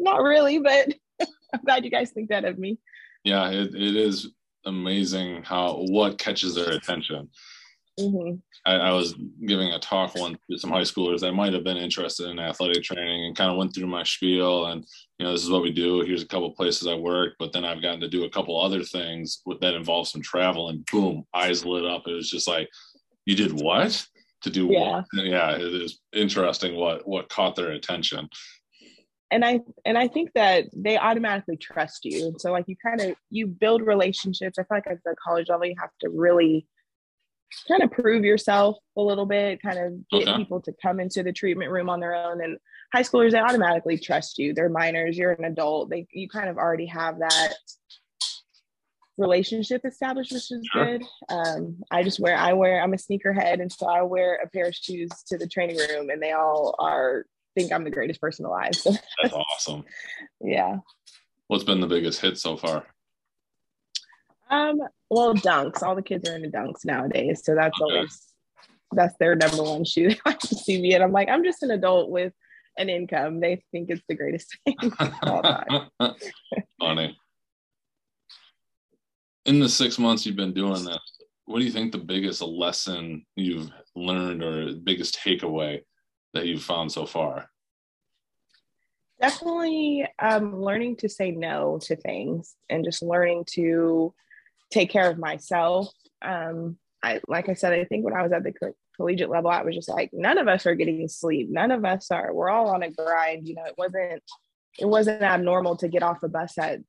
not 0.00 0.22
really, 0.22 0.58
but 0.58 0.92
I'm 1.54 1.60
glad 1.64 1.84
you 1.84 1.90
guys 1.90 2.10
think 2.10 2.28
that 2.30 2.44
of 2.44 2.58
me. 2.58 2.78
Yeah, 3.24 3.50
it, 3.50 3.74
it 3.74 3.96
is 3.96 4.30
amazing 4.64 5.42
how 5.42 5.84
what 5.88 6.18
catches 6.18 6.54
their 6.54 6.70
attention. 6.70 7.28
Mm-hmm. 8.00 8.36
I, 8.64 8.74
I, 8.76 8.92
was 8.92 9.14
giving 9.46 9.68
a 9.68 9.78
talk 9.78 10.14
once 10.14 10.38
to 10.50 10.58
some 10.58 10.70
high 10.70 10.80
schoolers 10.80 11.20
that 11.20 11.32
might 11.32 11.52
have 11.52 11.62
been 11.62 11.76
interested 11.76 12.26
in 12.30 12.38
athletic 12.38 12.82
training 12.82 13.26
and 13.26 13.36
kind 13.36 13.50
of 13.50 13.58
went 13.58 13.74
through 13.74 13.86
my 13.86 14.02
spiel 14.02 14.66
and 14.66 14.86
you 15.18 15.26
know 15.26 15.32
this 15.32 15.42
is 15.42 15.50
what 15.50 15.60
we 15.60 15.70
do 15.70 16.00
here's 16.00 16.22
a 16.22 16.26
couple 16.26 16.50
places 16.52 16.88
i 16.88 16.94
work 16.94 17.34
but 17.38 17.52
then 17.52 17.66
i've 17.66 17.82
gotten 17.82 18.00
to 18.00 18.08
do 18.08 18.24
a 18.24 18.30
couple 18.30 18.58
other 18.58 18.82
things 18.82 19.42
with, 19.44 19.60
that 19.60 19.74
involve 19.74 20.08
some 20.08 20.22
travel 20.22 20.70
and 20.70 20.86
boom 20.86 21.22
eyes 21.34 21.66
lit 21.66 21.84
up 21.84 22.04
it 22.06 22.14
was 22.14 22.30
just 22.30 22.48
like 22.48 22.66
you 23.26 23.36
did 23.36 23.52
what 23.60 24.06
to 24.40 24.48
do 24.48 24.68
yeah. 24.70 25.02
what 25.12 25.26
yeah 25.26 25.50
it 25.50 25.60
is 25.60 26.00
interesting 26.14 26.74
what 26.74 27.06
what 27.06 27.28
caught 27.28 27.54
their 27.54 27.72
attention 27.72 28.26
and 29.32 29.44
i 29.44 29.58
and 29.84 29.98
i 29.98 30.06
think 30.06 30.30
that 30.34 30.66
they 30.76 30.96
automatically 30.96 31.56
trust 31.56 32.04
you 32.04 32.26
and 32.26 32.40
so 32.40 32.52
like 32.52 32.64
you 32.68 32.76
kind 32.84 33.00
of 33.00 33.16
you 33.30 33.46
build 33.46 33.82
relationships 33.82 34.58
i 34.58 34.62
feel 34.62 34.76
like 34.76 34.86
at 34.86 34.98
the 35.04 35.14
college 35.22 35.48
level 35.48 35.66
you 35.66 35.74
have 35.80 35.90
to 36.00 36.08
really 36.10 36.66
kind 37.68 37.82
of 37.82 37.90
prove 37.90 38.24
yourself 38.24 38.76
a 38.96 39.02
little 39.02 39.26
bit, 39.26 39.62
kind 39.62 39.78
of 39.78 40.08
get 40.10 40.28
okay. 40.28 40.36
people 40.36 40.60
to 40.62 40.72
come 40.82 41.00
into 41.00 41.22
the 41.22 41.32
treatment 41.32 41.70
room 41.70 41.88
on 41.88 42.00
their 42.00 42.14
own. 42.14 42.42
And 42.42 42.58
high 42.92 43.02
schoolers, 43.02 43.32
they 43.32 43.38
automatically 43.38 43.98
trust 43.98 44.38
you. 44.38 44.54
They're 44.54 44.68
minors, 44.68 45.16
you're 45.16 45.32
an 45.32 45.44
adult. 45.44 45.90
They 45.90 46.06
you 46.12 46.28
kind 46.28 46.48
of 46.48 46.56
already 46.56 46.86
have 46.86 47.18
that 47.18 47.54
relationship 49.18 49.82
established, 49.84 50.32
which 50.32 50.50
is 50.50 50.66
sure. 50.72 50.98
good. 50.98 51.04
Um, 51.28 51.82
I 51.90 52.02
just 52.02 52.20
wear 52.20 52.36
I 52.36 52.52
wear 52.52 52.82
I'm 52.82 52.94
a 52.94 52.96
sneakerhead, 52.96 53.60
and 53.60 53.70
so 53.70 53.86
I 53.86 54.02
wear 54.02 54.38
a 54.42 54.48
pair 54.48 54.68
of 54.68 54.74
shoes 54.74 55.10
to 55.28 55.38
the 55.38 55.46
training 55.46 55.76
room, 55.76 56.10
and 56.10 56.22
they 56.22 56.32
all 56.32 56.74
are 56.78 57.26
think 57.54 57.72
I'm 57.72 57.84
the 57.84 57.90
greatest 57.90 58.20
person 58.20 58.44
alive. 58.44 58.72
That's 59.22 59.34
awesome. 59.34 59.84
yeah. 60.40 60.78
What's 61.48 61.64
been 61.64 61.80
the 61.80 61.86
biggest 61.86 62.20
hit 62.20 62.38
so 62.38 62.56
far? 62.56 62.86
Um, 64.50 64.80
well, 65.10 65.34
dunks. 65.34 65.82
All 65.82 65.94
the 65.94 66.02
kids 66.02 66.28
are 66.28 66.36
into 66.36 66.50
dunks 66.50 66.84
nowadays, 66.84 67.42
so 67.44 67.54
that's 67.54 67.80
okay. 67.80 67.94
always 67.94 68.20
that's 68.92 69.16
their 69.18 69.34
number 69.34 69.62
one 69.62 69.84
shoe. 69.84 70.08
They 70.10 70.20
like 70.26 70.38
to 70.40 70.54
see 70.54 70.80
me, 70.80 70.94
and 70.94 71.02
I'm 71.02 71.12
like, 71.12 71.28
I'm 71.28 71.42
just 71.42 71.62
an 71.62 71.70
adult 71.70 72.10
with 72.10 72.32
an 72.76 72.88
income. 72.88 73.40
They 73.40 73.62
think 73.72 73.90
it's 73.90 74.02
the 74.08 74.14
greatest 74.14 74.56
thing. 74.64 74.76
Funny. 76.80 77.18
In 79.46 79.58
the 79.58 79.68
six 79.68 79.98
months 79.98 80.24
you've 80.24 80.36
been 80.36 80.54
doing 80.54 80.84
this, 80.84 80.98
what 81.46 81.58
do 81.58 81.64
you 81.64 81.72
think 81.72 81.92
the 81.92 81.98
biggest 81.98 82.42
lesson 82.42 83.26
you've 83.34 83.70
learned 83.96 84.42
or 84.42 84.72
biggest 84.84 85.18
takeaway 85.18 85.80
that 86.34 86.46
you've 86.46 86.62
found 86.62 86.92
so 86.92 87.06
far? 87.06 87.48
Definitely 89.20 90.06
um, 90.18 90.60
learning 90.62 90.96
to 90.96 91.08
say 91.08 91.30
no 91.30 91.78
to 91.82 91.96
things 91.96 92.56
and 92.68 92.84
just 92.84 93.02
learning 93.02 93.44
to 93.52 94.12
take 94.70 94.90
care 94.90 95.08
of 95.08 95.18
myself. 95.18 95.92
Um, 96.22 96.76
I 97.02 97.20
like 97.28 97.48
I 97.48 97.54
said, 97.54 97.72
I 97.72 97.84
think 97.84 98.04
when 98.04 98.14
I 98.14 98.22
was 98.22 98.32
at 98.32 98.42
the 98.42 98.52
co- 98.52 98.76
collegiate 98.96 99.30
level, 99.30 99.50
I 99.50 99.62
was 99.62 99.74
just 99.74 99.88
like, 99.88 100.10
none 100.12 100.38
of 100.38 100.48
us 100.48 100.66
are 100.66 100.74
getting 100.74 101.06
sleep. 101.08 101.50
None 101.50 101.70
of 101.70 101.84
us 101.84 102.10
are. 102.10 102.32
We're 102.32 102.50
all 102.50 102.70
on 102.70 102.82
a 102.82 102.90
grind. 102.90 103.46
You 103.46 103.54
know, 103.54 103.64
it 103.64 103.74
wasn't 103.78 104.22
it 104.78 104.86
wasn't 104.86 105.22
abnormal 105.22 105.76
to 105.76 105.88
get 105.88 106.02
off 106.02 106.22
a 106.22 106.28
bus 106.28 106.56
at 106.58 106.80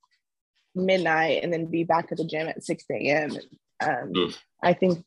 midnight 0.75 1.43
and 1.43 1.51
then 1.51 1.65
be 1.65 1.83
back 1.83 2.11
at 2.11 2.17
the 2.17 2.25
gym 2.25 2.47
at 2.47 2.63
6 2.63 2.83
a.m. 2.91 3.37
Um, 3.81 4.33
I 4.61 4.73
think 4.73 5.03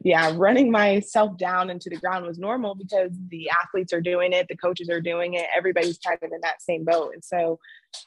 yeah, 0.00 0.32
running 0.36 0.70
myself 0.70 1.36
down 1.36 1.70
into 1.70 1.88
the 1.88 1.96
ground 1.96 2.26
was 2.26 2.38
normal 2.38 2.74
because 2.74 3.10
the 3.28 3.50
athletes 3.50 3.92
are 3.92 4.00
doing 4.00 4.32
it, 4.32 4.46
the 4.48 4.56
coaches 4.56 4.88
are 4.88 5.00
doing 5.00 5.34
it, 5.34 5.46
everybody's 5.56 5.98
kind 5.98 6.18
of 6.22 6.30
in 6.32 6.40
that 6.42 6.62
same 6.62 6.84
boat. 6.84 7.12
And 7.14 7.24
so 7.24 7.58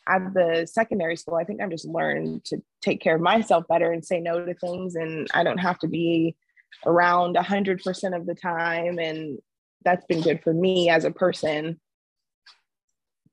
at 0.08 0.34
the 0.34 0.68
secondary 0.72 1.16
school, 1.16 1.36
I 1.36 1.44
think 1.44 1.62
I've 1.62 1.72
just 1.72 1.88
learned 1.88 2.46
to 2.46 2.62
take 2.82 3.02
care 3.02 3.16
of 3.16 3.22
myself 3.22 3.66
better 3.68 3.92
and 3.92 4.06
say 4.06 4.20
no 4.20 4.44
to 4.46 4.54
things. 4.54 4.96
And 4.96 5.28
I 5.34 5.44
don't 5.44 5.58
have 5.58 5.80
to 5.80 5.88
be 5.88 6.36
around 6.86 7.36
100% 7.36 8.16
of 8.16 8.26
the 8.26 8.36
time. 8.36 9.00
And 9.00 9.40
that's 9.84 10.06
been 10.06 10.22
good 10.22 10.42
for 10.44 10.54
me 10.54 10.90
as 10.90 11.06
a 11.06 11.12
person 11.12 11.80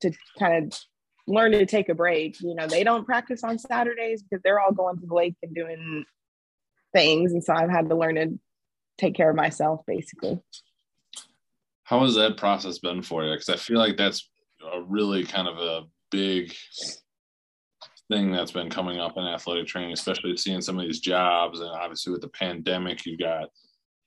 to 0.00 0.12
kind 0.38 0.72
of 0.72 0.80
learn 1.26 1.52
to 1.52 1.66
take 1.66 1.88
a 1.88 1.94
break. 1.94 2.40
You 2.40 2.54
know, 2.54 2.66
they 2.66 2.84
don't 2.84 3.06
practice 3.06 3.44
on 3.44 3.58
Saturdays 3.58 4.22
because 4.22 4.42
they're 4.42 4.60
all 4.60 4.72
going 4.72 4.98
to 4.98 5.06
the 5.06 5.14
lake 5.14 5.36
and 5.42 5.54
doing 5.54 6.04
things. 6.92 7.32
And 7.32 7.42
so 7.42 7.54
I've 7.54 7.70
had 7.70 7.88
to 7.88 7.96
learn 7.96 8.14
to 8.16 8.38
take 8.98 9.14
care 9.14 9.30
of 9.30 9.36
myself 9.36 9.80
basically. 9.86 10.40
How 11.84 12.00
has 12.00 12.14
that 12.16 12.36
process 12.36 12.78
been 12.78 13.02
for 13.02 13.24
you? 13.24 13.32
Because 13.32 13.48
I 13.48 13.56
feel 13.56 13.78
like 13.78 13.96
that's 13.96 14.28
a 14.72 14.82
really 14.82 15.24
kind 15.24 15.46
of 15.46 15.58
a 15.58 15.82
big 16.10 16.52
thing 18.08 18.32
that's 18.32 18.52
been 18.52 18.70
coming 18.70 18.98
up 18.98 19.16
in 19.16 19.24
athletic 19.24 19.66
training, 19.66 19.92
especially 19.92 20.36
seeing 20.36 20.60
some 20.60 20.78
of 20.78 20.84
these 20.84 21.00
jobs. 21.00 21.60
And 21.60 21.70
obviously, 21.70 22.12
with 22.12 22.22
the 22.22 22.28
pandemic, 22.28 23.04
you've 23.06 23.20
got, 23.20 23.48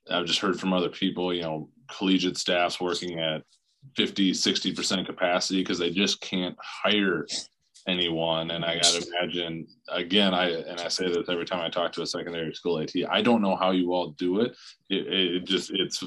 I've 0.10 0.26
just 0.26 0.39
heard 0.39 0.60
from 0.60 0.74
other 0.74 0.89
people, 0.89 1.34
you 1.34 1.44
know, 1.44 1.70
collegiate 1.89 2.38
staffs 2.38 2.82
working 2.82 3.20
at 3.20 3.44
50, 3.96 4.32
60% 4.32 5.06
capacity 5.06 5.62
because 5.62 5.80
they 5.80 5.89
just 5.89 6.20
can't 6.22 6.56
hire 6.62 7.26
anyone. 7.88 8.52
And 8.52 8.63
I 8.63 8.76
got 8.76 8.86
to 8.86 9.08
imagine 9.08 9.68
again, 9.89 10.34
I 10.34 10.50
and 10.50 10.80
I 10.80 10.88
say 10.88 11.08
this 11.08 11.30
every 11.30 11.46
time 11.46 11.62
I 11.62 11.70
talk 11.70 11.92
to 11.94 12.02
a 12.02 12.08
secondary 12.08 12.54
school 12.54 12.80
AT. 12.80 12.92
I 13.10 13.22
don't 13.22 13.42
know 13.42 13.56
how 13.56 13.72
you 13.72 13.94
all 13.94 14.12
do 14.12 14.42
it. 14.42 14.56
It, 14.89 15.08
it 15.08 15.46
just 15.46 15.72
it's 15.74 16.04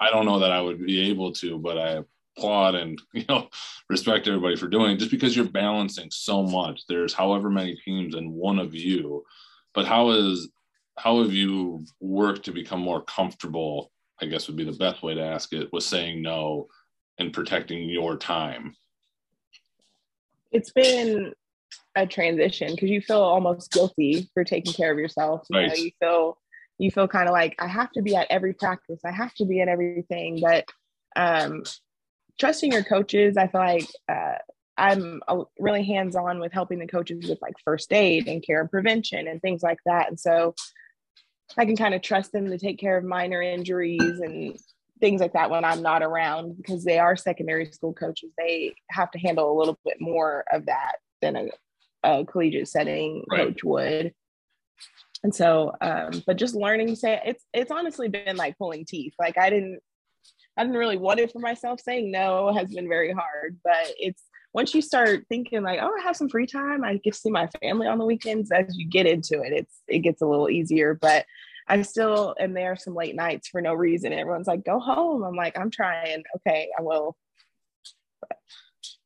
I 0.00 0.10
don't 0.10 0.26
know 0.26 0.38
that 0.38 0.52
I 0.52 0.60
would 0.60 0.84
be 0.84 1.00
able 1.10 1.32
to, 1.34 1.58
but 1.58 1.78
I 1.78 2.02
applaud 2.36 2.74
and 2.74 3.00
you 3.12 3.24
know 3.28 3.48
respect 3.88 4.28
everybody 4.28 4.56
for 4.56 4.68
doing 4.68 4.92
it 4.92 4.98
just 4.98 5.10
because 5.10 5.36
you're 5.36 5.44
balancing 5.44 6.10
so 6.10 6.42
much. 6.42 6.82
There's 6.88 7.14
however 7.14 7.50
many 7.50 7.76
teams 7.84 8.14
and 8.14 8.32
one 8.32 8.58
of 8.58 8.74
you. 8.74 9.24
But 9.74 9.86
how 9.86 10.10
is 10.10 10.50
how 10.98 11.22
have 11.22 11.32
you 11.32 11.84
worked 12.00 12.44
to 12.44 12.52
become 12.52 12.80
more 12.80 13.02
comfortable? 13.02 13.90
I 14.20 14.26
guess 14.26 14.46
would 14.46 14.56
be 14.56 14.64
the 14.64 14.72
best 14.72 15.02
way 15.02 15.14
to 15.14 15.22
ask 15.22 15.52
it 15.52 15.68
with 15.72 15.82
saying 15.82 16.22
no 16.22 16.68
and 17.18 17.32
protecting 17.32 17.88
your 17.88 18.16
time 18.16 18.74
it's 20.52 20.72
been 20.72 21.32
a 21.94 22.06
transition 22.06 22.70
because 22.74 22.90
you 22.90 23.00
feel 23.00 23.20
almost 23.20 23.72
guilty 23.72 24.30
for 24.34 24.44
taking 24.44 24.72
care 24.72 24.92
of 24.92 24.98
yourself. 24.98 25.46
You 25.50 25.58
right. 25.58 25.68
know, 25.68 25.74
you 25.74 25.90
feel 26.00 26.38
you 26.78 26.90
feel 26.90 27.08
kind 27.08 27.28
of 27.28 27.32
like 27.32 27.54
I 27.58 27.66
have 27.66 27.90
to 27.92 28.02
be 28.02 28.16
at 28.16 28.26
every 28.30 28.54
practice, 28.54 29.00
I 29.04 29.12
have 29.12 29.34
to 29.34 29.44
be 29.44 29.60
at 29.60 29.68
everything. 29.68 30.40
But 30.40 30.68
um, 31.16 31.64
trusting 32.38 32.72
your 32.72 32.84
coaches, 32.84 33.36
I 33.36 33.46
feel 33.46 33.60
like 33.60 33.88
uh, 34.08 34.38
I'm 34.76 35.22
really 35.58 35.84
hands 35.84 36.16
on 36.16 36.40
with 36.40 36.52
helping 36.52 36.78
the 36.78 36.86
coaches 36.86 37.28
with 37.28 37.40
like 37.42 37.54
first 37.64 37.92
aid 37.92 38.26
and 38.26 38.44
care 38.44 38.60
and 38.60 38.70
prevention 38.70 39.28
and 39.28 39.40
things 39.40 39.62
like 39.62 39.78
that. 39.86 40.08
And 40.08 40.18
so 40.18 40.54
I 41.56 41.66
can 41.66 41.76
kind 41.76 41.94
of 41.94 42.02
trust 42.02 42.32
them 42.32 42.50
to 42.50 42.58
take 42.58 42.78
care 42.78 42.96
of 42.96 43.04
minor 43.04 43.42
injuries 43.42 44.20
and 44.20 44.58
things 45.02 45.20
like 45.20 45.32
that 45.32 45.50
when 45.50 45.64
I'm 45.64 45.82
not 45.82 46.02
around 46.02 46.56
because 46.56 46.84
they 46.84 46.98
are 46.98 47.16
secondary 47.16 47.66
school 47.66 47.92
coaches. 47.92 48.30
They 48.38 48.74
have 48.88 49.10
to 49.10 49.18
handle 49.18 49.52
a 49.52 49.58
little 49.58 49.78
bit 49.84 50.00
more 50.00 50.44
of 50.52 50.66
that 50.66 50.92
than 51.20 51.36
a, 51.36 51.48
a 52.04 52.24
collegiate 52.24 52.68
setting 52.68 53.24
right. 53.28 53.48
coach 53.48 53.64
would. 53.64 54.14
And 55.24 55.34
so, 55.34 55.72
um, 55.80 56.22
but 56.24 56.36
just 56.36 56.54
learning 56.54 56.86
to 56.88 56.96
say 56.96 57.20
it's 57.26 57.44
it's 57.52 57.70
honestly 57.70 58.08
been 58.08 58.36
like 58.36 58.56
pulling 58.56 58.84
teeth. 58.84 59.14
Like 59.18 59.36
I 59.36 59.50
didn't 59.50 59.80
I 60.56 60.62
didn't 60.62 60.78
really 60.78 60.98
want 60.98 61.20
it 61.20 61.32
for 61.32 61.40
myself. 61.40 61.80
Saying 61.80 62.10
no 62.12 62.52
has 62.54 62.72
been 62.72 62.88
very 62.88 63.12
hard, 63.12 63.58
but 63.64 63.92
it's 63.98 64.22
once 64.54 64.74
you 64.74 64.82
start 64.82 65.24
thinking 65.28 65.62
like, 65.62 65.80
oh, 65.82 65.90
I 65.98 66.02
have 66.02 66.16
some 66.16 66.28
free 66.28 66.46
time, 66.46 66.84
I 66.84 66.98
get 66.98 67.14
to 67.14 67.18
see 67.18 67.30
my 67.30 67.48
family 67.60 67.86
on 67.86 67.98
the 67.98 68.04
weekends. 68.04 68.52
As 68.52 68.76
you 68.76 68.86
get 68.88 69.06
into 69.06 69.42
it, 69.42 69.52
it's 69.52 69.74
it 69.88 70.00
gets 70.00 70.22
a 70.22 70.26
little 70.26 70.48
easier. 70.48 70.94
But 70.94 71.24
I 71.68 71.82
still 71.82 72.34
am 72.38 72.52
there 72.52 72.76
some 72.76 72.94
late 72.94 73.14
nights 73.14 73.48
for 73.48 73.60
no 73.60 73.74
reason. 73.74 74.12
Everyone's 74.12 74.46
like, 74.46 74.64
go 74.64 74.78
home. 74.80 75.22
I'm 75.22 75.36
like, 75.36 75.58
I'm 75.58 75.70
trying. 75.70 76.22
Okay, 76.36 76.68
I 76.78 76.82
will. 76.82 77.16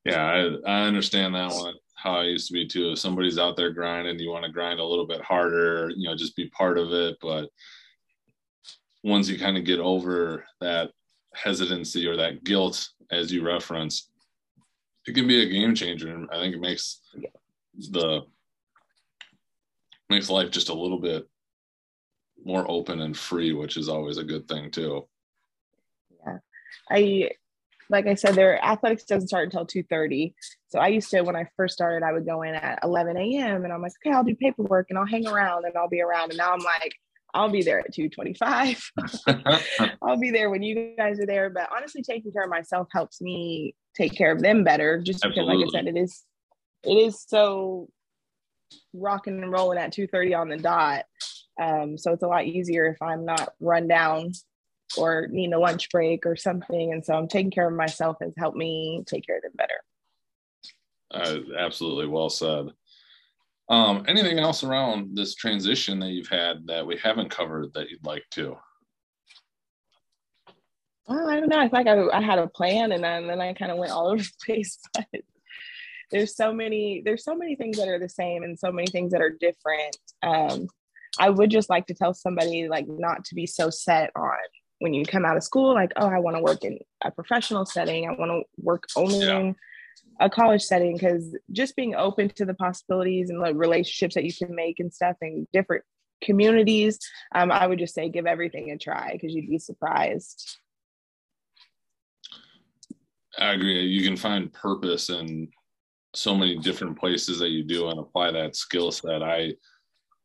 Yeah, 0.05 0.25
I, 0.25 0.71
I 0.71 0.83
understand 0.83 1.35
that 1.35 1.53
one. 1.53 1.75
How 1.97 2.17
I 2.17 2.25
used 2.25 2.47
to 2.49 2.53
be 2.53 2.67
too. 2.67 2.93
If 2.93 2.99
somebody's 2.99 3.39
out 3.39 3.57
there 3.57 3.73
grinding, 3.73 4.19
you 4.19 4.31
want 4.31 4.45
to 4.45 4.53
grind 4.53 4.79
a 4.79 4.85
little 4.85 5.07
bit 5.07 5.23
harder, 5.23 5.91
you 5.97 6.09
know, 6.09 6.15
just 6.15 6.37
be 6.37 6.49
part 6.51 6.79
of 6.79 6.93
it. 6.93 7.17
But 7.21 7.49
once 9.03 9.29
you 9.29 9.39
kind 9.39 9.57
of 9.57 9.65
get 9.65 9.81
over 9.81 10.45
that 10.61 10.91
hesitancy 11.35 12.07
or 12.07 12.17
that 12.17 12.45
guilt, 12.45 12.89
as 13.11 13.33
you 13.33 13.45
referenced, 13.45 14.11
it 15.07 15.15
can 15.15 15.27
be 15.27 15.43
a 15.43 15.49
game 15.49 15.75
changer. 15.75 16.15
And 16.15 16.29
I 16.31 16.37
think 16.37 16.55
it 16.55 16.61
makes 16.61 17.01
the 17.91 18.23
makes 20.09 20.31
life 20.31 20.51
just 20.51 20.69
a 20.69 20.75
little 20.75 21.01
bit 21.01 21.29
more 22.45 22.65
open 22.71 23.01
and 23.01 23.17
free, 23.17 23.53
which 23.53 23.77
is 23.77 23.89
always 23.89 24.19
a 24.19 24.25
good 24.25 24.47
thing 24.49 24.71
too. 24.71 25.07
Yeah. 26.25 26.39
I 26.91 27.31
like 27.89 28.07
I 28.07 28.15
said, 28.15 28.35
their 28.35 28.63
athletics 28.65 29.05
doesn't 29.05 29.29
start 29.29 29.45
until 29.45 29.67
2:30. 29.67 30.35
So 30.69 30.79
I 30.79 30.89
used 30.89 31.11
to, 31.11 31.23
when 31.23 31.37
I 31.37 31.49
first 31.57 31.75
started, 31.75 32.05
I 32.05 32.13
would 32.13 32.27
go 32.27 32.43
in 32.43 32.55
at 32.55 32.81
11 32.83 33.17
a.m. 33.17 33.65
and 33.65 33.73
I'm 33.73 33.81
like, 33.81 33.93
okay, 34.05 34.15
I'll 34.15 34.25
do 34.25 34.35
paperwork 34.35 34.87
and 34.91 34.99
I'll 34.99 35.07
hang 35.07 35.27
around 35.27 35.65
and 35.65 35.77
I'll 35.77 35.89
be 35.89 36.03
around. 36.03 36.31
And 36.31 36.39
now 36.39 36.53
I'm 36.53 36.61
like, 36.61 36.95
I'll 37.35 37.51
be 37.51 37.63
there 37.63 37.81
at 37.81 37.93
225. 37.93 38.91
I'll 40.03 40.19
be 40.19 40.31
there 40.31 40.51
when 40.51 40.63
you 40.63 40.95
guys 40.97 41.21
are 41.21 41.27
there. 41.27 41.51
But 41.51 41.69
honestly, 41.75 42.03
taking 42.03 42.33
care 42.33 42.45
of 42.45 42.51
myself 42.51 42.89
helps 42.93 43.21
me 43.21 43.75
take 43.95 44.15
care 44.17 44.33
of 44.33 44.41
them 44.41 44.65
better. 44.65 45.01
Just 45.01 45.25
Absolutely. 45.25 45.59
because, 45.59 45.73
like 45.73 45.83
I 45.83 45.85
said, 45.85 45.97
it 45.97 46.01
is 46.01 46.25
it 46.83 46.95
is 46.95 47.25
so 47.27 47.89
rocking 48.93 49.43
and 49.43 49.53
rolling 49.53 49.79
at 49.79 49.93
2:30 49.93 50.39
on 50.39 50.49
the 50.49 50.57
dot. 50.57 51.05
Um, 51.61 51.97
so 51.97 52.13
it's 52.13 52.23
a 52.23 52.29
lot 52.29 52.47
easier 52.47 52.87
if 52.87 53.01
I'm 53.01 53.25
not 53.25 53.55
run 53.61 53.89
down 53.89 54.33
or 54.97 55.27
need 55.31 55.53
a 55.53 55.59
lunch 55.59 55.91
break 55.91 56.27
or 56.27 56.37
something. 56.37 56.93
And 56.93 57.05
so 57.05 57.15
I'm 57.15 57.29
taking 57.29 57.51
care 57.51 57.69
of 57.69 57.75
myself 57.75 58.19
has 58.21 58.33
helped 58.37 58.57
me 58.57 59.03
take 59.07 59.27
care 59.27 59.37
of 59.37 59.43
them 59.43 59.53
better. 59.57 59.83
Uh, 61.11 61.59
absolutely 61.59 62.07
well 62.07 62.29
said. 62.29 62.69
Um, 63.69 64.05
anything 64.07 64.39
else 64.39 64.63
around 64.63 65.17
this 65.17 65.35
transition 65.35 65.99
that 66.01 66.11
you've 66.11 66.29
had 66.29 66.67
that 66.67 66.87
we 66.87 66.97
haven't 66.99 67.31
covered 67.31 67.73
that 67.75 67.91
you'd 67.91 68.05
like 68.05 68.25
to? 68.33 68.57
Well, 71.09 71.29
I 71.29 71.41
don't 71.41 71.49
know. 71.49 71.59
I 71.59 71.69
like 71.73 71.87
I, 71.87 72.07
I 72.09 72.21
had 72.21 72.39
a 72.39 72.49
plan 72.49 72.93
and 72.93 73.03
then, 73.03 73.23
and 73.23 73.31
then 73.31 73.41
I 73.41 73.53
kind 73.55 73.73
of 73.73 73.79
went 73.79 73.93
all 73.93 74.07
over 74.13 74.23
the 74.23 74.31
place. 74.45 74.79
But 74.95 75.07
there's 76.11 76.37
so 76.37 76.53
many, 76.53 77.03
there's 77.05 77.25
so 77.25 77.35
many 77.35 77.57
things 77.57 77.79
that 77.79 77.89
are 77.89 77.99
the 77.99 78.09
same 78.09 78.45
and 78.45 78.59
so 78.59 78.71
many 78.71 78.87
things 78.87 79.13
that 79.13 79.21
are 79.21 79.31
different. 79.31 79.97
Um, 80.23 80.69
I 81.19 81.31
would 81.31 81.51
just 81.51 81.71
like 81.71 81.87
to 81.87 81.95
tell 81.95 82.15
somebody 82.15 82.69
like 82.69 82.87
not 82.89 83.25
to 83.27 83.35
be 83.35 83.47
so 83.47 83.71
set 83.71 84.11
on 84.17 84.37
when 84.79 84.93
you 84.93 85.05
come 85.05 85.25
out 85.25 85.37
of 85.37 85.43
school, 85.43 85.75
like, 85.75 85.93
oh, 85.97 86.09
I 86.09 86.19
want 86.19 86.37
to 86.37 86.43
work 86.43 86.65
in 86.65 86.79
a 87.03 87.11
professional 87.11 87.65
setting. 87.65 88.07
I 88.07 88.13
want 88.13 88.31
to 88.31 88.43
work 88.59 88.85
only 88.95 89.21
yeah. 89.21 89.39
in 89.39 89.57
a 90.21 90.29
college 90.29 90.63
setting 90.63 90.95
because 90.95 91.37
just 91.53 91.77
being 91.77 91.95
open 91.95 92.29
to 92.31 92.45
the 92.45 92.55
possibilities 92.55 93.31
and 93.31 93.43
the 93.43 93.55
relationships 93.55 94.15
that 94.15 94.25
you 94.25 94.33
can 94.35 94.55
make 94.55 94.79
and 94.79 94.93
stuff 94.93 95.17
in 95.23 95.47
different 95.53 95.85
communities, 96.23 96.99
um, 97.35 97.51
I 97.51 97.67
would 97.67 97.79
just 97.79 97.95
say 97.95 98.09
give 98.09 98.27
everything 98.27 98.71
a 98.71 98.79
try 98.79 99.13
because 99.13 99.35
you'd 99.35 99.49
be 99.49 99.59
surprised. 99.59 100.59
I 103.39 103.53
agree. 103.53 103.83
You 103.83 104.03
can 104.03 104.17
find 104.17 104.53
purpose 104.53 105.11
in 105.11 105.49
so 106.15 106.35
many 106.35 106.59
different 106.59 106.99
places 106.99 107.39
that 107.39 107.51
you 107.51 107.63
do 107.63 107.89
and 107.89 107.99
apply 107.99 108.33
that 108.33 108.57
skill 108.57 108.91
set. 108.91 109.23
I 109.23 109.53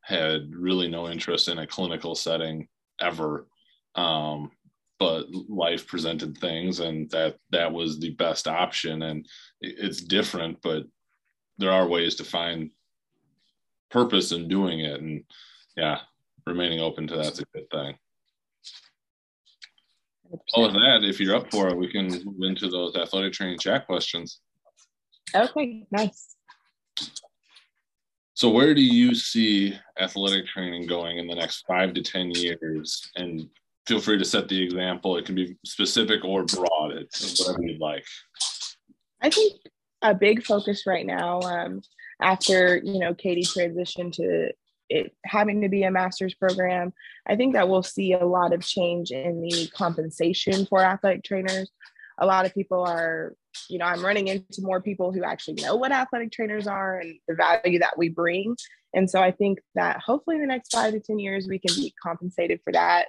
had 0.02 0.54
really 0.54 0.88
no 0.88 1.08
interest 1.08 1.48
in 1.48 1.58
a 1.58 1.66
clinical 1.66 2.14
setting 2.14 2.68
ever. 3.00 3.46
Um, 3.94 4.50
but 4.98 5.26
life 5.48 5.86
presented 5.86 6.38
things 6.38 6.78
and 6.78 7.10
that 7.10 7.36
that 7.50 7.72
was 7.72 7.98
the 7.98 8.10
best 8.10 8.46
option. 8.46 9.02
And 9.02 9.26
it's 9.60 10.00
different 10.00 10.58
but 10.62 10.84
there 11.58 11.72
are 11.72 11.88
ways 11.88 12.14
to 12.16 12.24
find 12.24 12.70
purpose 13.90 14.32
in 14.32 14.48
doing 14.48 14.80
it. 14.80 15.00
And 15.00 15.24
yeah 15.76 16.00
remaining 16.46 16.80
open 16.80 17.06
to 17.06 17.16
that's 17.16 17.40
a 17.40 17.44
good 17.52 17.68
thing. 17.70 17.94
All 20.54 20.64
of 20.64 20.72
that 20.72 21.00
if 21.02 21.20
you're 21.20 21.36
up 21.36 21.50
for 21.50 21.68
it 21.68 21.76
we 21.76 21.90
can 21.90 22.06
move 22.24 22.42
into 22.42 22.68
those 22.68 22.94
athletic 22.94 23.32
training 23.32 23.58
chat 23.58 23.86
questions. 23.86 24.40
Okay 25.34 25.84
nice 25.90 26.31
so 28.34 28.48
where 28.48 28.74
do 28.74 28.82
you 28.82 29.14
see 29.14 29.74
athletic 30.00 30.46
training 30.46 30.86
going 30.86 31.18
in 31.18 31.26
the 31.26 31.34
next 31.34 31.64
five 31.66 31.94
to 31.94 32.02
ten 32.02 32.30
years 32.30 33.10
and 33.16 33.48
feel 33.86 34.00
free 34.00 34.18
to 34.18 34.24
set 34.24 34.48
the 34.48 34.62
example. 34.62 35.16
It 35.16 35.24
can 35.24 35.34
be 35.34 35.56
specific 35.64 36.24
or 36.24 36.44
broad. 36.44 36.92
It's 36.92 37.40
whatever 37.40 37.62
you'd 37.62 37.80
like. 37.80 38.04
I 39.20 39.30
think 39.30 39.54
a 40.02 40.14
big 40.14 40.44
focus 40.44 40.84
right 40.86 41.06
now, 41.06 41.40
um, 41.40 41.82
after 42.20 42.78
you 42.78 42.98
know 42.98 43.14
CAATE 43.14 43.46
transitioned 43.46 44.12
to 44.14 44.50
it 44.88 45.14
having 45.24 45.62
to 45.62 45.68
be 45.68 45.84
a 45.84 45.90
master's 45.90 46.34
program, 46.34 46.92
I 47.26 47.36
think 47.36 47.54
that 47.54 47.68
we'll 47.68 47.82
see 47.82 48.12
a 48.12 48.24
lot 48.24 48.52
of 48.52 48.64
change 48.64 49.10
in 49.10 49.40
the 49.40 49.68
compensation 49.74 50.66
for 50.66 50.82
athletic 50.82 51.24
trainers. 51.24 51.70
A 52.18 52.26
lot 52.26 52.44
of 52.44 52.54
people 52.54 52.84
are, 52.84 53.34
you 53.68 53.78
know, 53.78 53.84
I'm 53.84 54.04
running 54.04 54.28
into 54.28 54.60
more 54.60 54.80
people 54.80 55.12
who 55.12 55.24
actually 55.24 55.62
know 55.62 55.76
what 55.76 55.92
athletic 55.92 56.32
trainers 56.32 56.66
are 56.66 56.98
and 56.98 57.18
the 57.28 57.34
value 57.34 57.78
that 57.80 57.98
we 57.98 58.08
bring. 58.08 58.56
And 58.94 59.08
so 59.08 59.20
I 59.20 59.30
think 59.30 59.60
that 59.74 60.00
hopefully 60.00 60.36
in 60.36 60.42
the 60.42 60.48
next 60.48 60.72
five 60.72 60.92
to 60.92 61.00
10 61.00 61.18
years, 61.18 61.48
we 61.48 61.58
can 61.58 61.74
be 61.74 61.94
compensated 62.02 62.60
for 62.64 62.72
that 62.72 63.08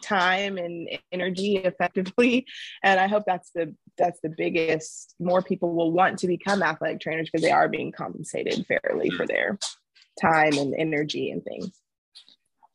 time 0.00 0.58
and 0.58 0.88
energy 1.12 1.56
effectively 1.56 2.46
and 2.82 2.98
i 2.98 3.06
hope 3.06 3.22
that's 3.26 3.50
the 3.54 3.74
that's 3.98 4.18
the 4.22 4.32
biggest 4.36 5.14
more 5.20 5.42
people 5.42 5.74
will 5.74 5.92
want 5.92 6.18
to 6.18 6.26
become 6.26 6.62
athletic 6.62 7.00
trainers 7.00 7.28
because 7.30 7.44
they 7.44 7.50
are 7.50 7.68
being 7.68 7.92
compensated 7.92 8.64
fairly 8.66 9.10
for 9.10 9.26
their 9.26 9.58
time 10.20 10.52
and 10.54 10.74
energy 10.78 11.30
and 11.30 11.44
things 11.44 11.82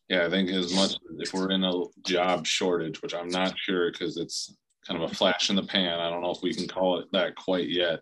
yeah 0.07 0.25
i 0.25 0.29
think 0.29 0.49
as 0.49 0.73
much 0.75 0.97
if 1.17 1.33
we're 1.33 1.49
in 1.51 1.63
a 1.63 1.83
job 2.05 2.45
shortage 2.45 3.01
which 3.01 3.15
i'm 3.15 3.29
not 3.29 3.57
sure 3.57 3.91
because 3.91 4.17
it's 4.17 4.55
kind 4.87 5.01
of 5.01 5.09
a 5.09 5.15
flash 5.15 5.49
in 5.49 5.55
the 5.55 5.63
pan 5.63 5.99
i 5.99 6.09
don't 6.09 6.21
know 6.21 6.31
if 6.31 6.41
we 6.41 6.53
can 6.53 6.67
call 6.67 6.99
it 6.99 7.05
that 7.11 7.35
quite 7.35 7.69
yet 7.69 7.99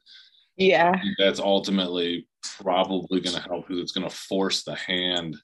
yeah 0.58 0.94
that's 1.18 1.40
ultimately 1.40 2.28
probably 2.60 3.22
going 3.22 3.36
to 3.36 3.42
help 3.42 3.68
because 3.68 3.82
it's 3.82 3.92
going 3.92 4.08
to 4.08 4.16
force 4.16 4.64
the 4.64 4.76
hand 4.76 5.36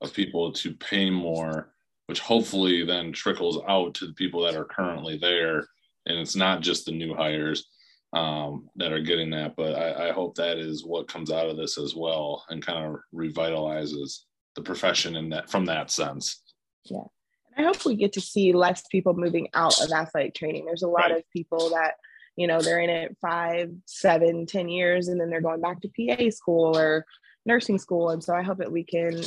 of 0.00 0.12
people 0.12 0.52
to 0.52 0.74
pay 0.74 1.10
more 1.10 1.72
which 2.10 2.18
hopefully 2.18 2.84
then 2.84 3.12
trickles 3.12 3.62
out 3.68 3.94
to 3.94 4.04
the 4.04 4.12
people 4.14 4.42
that 4.42 4.56
are 4.56 4.64
currently 4.64 5.16
there. 5.16 5.58
And 6.06 6.18
it's 6.18 6.34
not 6.34 6.60
just 6.60 6.84
the 6.84 6.90
new 6.90 7.14
hires 7.14 7.68
um, 8.12 8.68
that 8.74 8.92
are 8.92 9.00
getting 9.00 9.30
that, 9.30 9.54
but 9.54 9.76
I, 9.76 10.08
I 10.08 10.10
hope 10.10 10.34
that 10.34 10.58
is 10.58 10.84
what 10.84 11.06
comes 11.06 11.30
out 11.30 11.48
of 11.48 11.56
this 11.56 11.78
as 11.78 11.94
well 11.94 12.44
and 12.50 12.66
kind 12.66 12.84
of 12.84 13.00
revitalizes 13.14 14.22
the 14.56 14.62
profession 14.62 15.14
in 15.14 15.28
that 15.28 15.52
from 15.52 15.64
that 15.66 15.92
sense. 15.92 16.42
Yeah. 16.86 17.04
And 17.56 17.66
I 17.66 17.68
hope 17.68 17.84
we 17.84 17.96
get 17.96 18.12
to 18.14 18.20
see 18.20 18.52
less 18.52 18.82
people 18.90 19.14
moving 19.14 19.48
out 19.54 19.80
of 19.80 19.90
athletic 19.90 20.34
training. 20.34 20.64
There's 20.64 20.82
a 20.82 20.88
lot 20.88 21.10
right. 21.10 21.18
of 21.18 21.30
people 21.32 21.70
that, 21.70 21.94
you 22.36 22.46
know, 22.46 22.60
they're 22.60 22.80
in 22.80 22.90
it 22.90 23.16
five, 23.20 23.70
seven, 23.86 24.46
ten 24.46 24.68
years, 24.68 25.08
and 25.08 25.20
then 25.20 25.30
they're 25.30 25.40
going 25.40 25.60
back 25.60 25.80
to 25.82 25.88
PA 25.88 26.30
school 26.30 26.76
or 26.76 27.04
nursing 27.46 27.78
school. 27.78 28.10
And 28.10 28.22
so 28.22 28.34
I 28.34 28.42
hope 28.42 28.58
that 28.58 28.72
we 28.72 28.84
can 28.84 29.20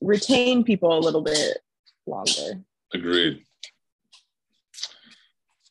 retain 0.00 0.64
people 0.64 0.96
a 0.96 1.00
little 1.00 1.22
bit 1.22 1.58
longer. 2.06 2.62
Agreed. 2.92 3.44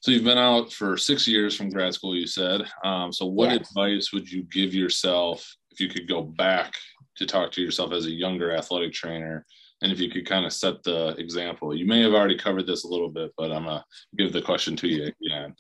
So 0.02 0.12
you've 0.12 0.24
been 0.24 0.38
out 0.38 0.72
for 0.72 0.96
six 0.96 1.28
years 1.28 1.56
from 1.56 1.70
grad 1.70 1.94
school, 1.94 2.16
you 2.16 2.26
said. 2.26 2.62
Um, 2.86 3.12
so 3.12 3.26
what 3.26 3.50
yeah. 3.50 3.58
advice 3.58 4.14
would 4.14 4.32
you 4.32 4.44
give 4.44 4.74
yourself 4.74 5.56
if 5.72 5.82
you 5.82 5.90
could 5.90 6.08
go 6.08 6.22
back 6.22 6.74
to 7.18 7.26
talk 7.26 7.52
to 7.52 7.62
yourself 7.62 7.92
as 7.92 8.06
a 8.06 8.12
younger 8.12 8.56
athletic 8.56 8.94
trainer, 8.94 9.46
and 9.82 9.92
if 9.92 10.00
you 10.00 10.10
could 10.12 10.28
kind 10.28 10.46
of 10.46 10.54
set 10.54 10.84
the 10.84 11.10
example. 11.18 11.76
You 11.76 11.86
may 11.86 12.02
have 12.02 12.14
already 12.14 12.38
covered 12.38 12.68
this 12.68 12.84
a 12.84 12.88
little 12.88 13.10
bit, 13.10 13.32
but 13.38 13.52
I'm 13.52 13.66
gonna 13.66 13.86
give 14.18 14.34
the 14.34 14.42
question 14.42 14.76
to 14.78 14.88
you 14.88 15.12
again. 15.26 15.56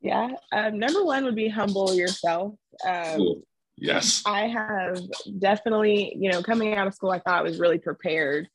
Yeah. 0.00 0.28
Um, 0.52 0.78
number 0.78 1.04
one 1.04 1.24
would 1.24 1.36
be 1.36 1.48
humble 1.48 1.94
yourself. 1.94 2.54
Um. 2.86 3.42
Yes. 3.76 4.22
I 4.24 4.46
have 4.46 5.00
definitely, 5.38 6.16
you 6.16 6.30
know, 6.30 6.42
coming 6.42 6.74
out 6.74 6.86
of 6.86 6.94
school, 6.94 7.10
I 7.10 7.18
thought 7.18 7.40
I 7.40 7.42
was 7.42 7.58
really 7.58 7.78
prepared. 7.78 8.48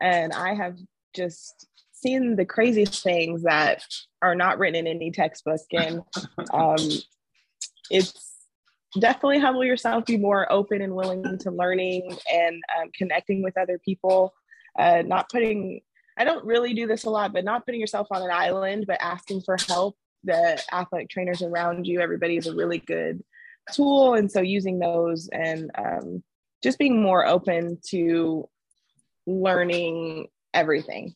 And 0.00 0.32
I 0.32 0.54
have 0.54 0.76
just 1.14 1.66
seen 1.92 2.36
the 2.36 2.44
craziest 2.44 3.02
things 3.02 3.42
that 3.42 3.82
are 4.22 4.34
not 4.34 4.58
written 4.58 4.86
in 4.86 4.96
any 4.96 5.10
textbook. 5.10 5.60
And 5.72 6.02
um, 6.52 6.76
it's 7.90 8.37
definitely 9.00 9.38
humble 9.38 9.64
yourself, 9.64 10.06
be 10.06 10.16
more 10.16 10.50
open 10.50 10.82
and 10.82 10.94
willing 10.94 11.38
to 11.38 11.50
learning 11.50 12.16
and 12.32 12.62
um, 12.78 12.90
connecting 12.94 13.42
with 13.42 13.56
other 13.58 13.78
people, 13.78 14.34
uh, 14.78 15.02
not 15.04 15.28
putting, 15.30 15.80
I 16.16 16.24
don't 16.24 16.44
really 16.44 16.74
do 16.74 16.86
this 16.86 17.04
a 17.04 17.10
lot, 17.10 17.32
but 17.32 17.44
not 17.44 17.64
putting 17.64 17.80
yourself 17.80 18.08
on 18.10 18.22
an 18.22 18.30
island, 18.30 18.86
but 18.86 18.98
asking 19.00 19.42
for 19.42 19.56
help. 19.66 19.96
The 20.24 20.60
athletic 20.72 21.10
trainers 21.10 21.42
around 21.42 21.86
you, 21.86 22.00
everybody 22.00 22.36
is 22.36 22.48
a 22.48 22.54
really 22.54 22.78
good 22.78 23.22
tool 23.72 24.14
and 24.14 24.30
so 24.30 24.40
using 24.40 24.78
those 24.78 25.28
and 25.28 25.70
um, 25.76 26.22
just 26.62 26.78
being 26.78 27.00
more 27.00 27.26
open 27.26 27.78
to 27.90 28.48
learning 29.26 30.26
everything 30.54 31.14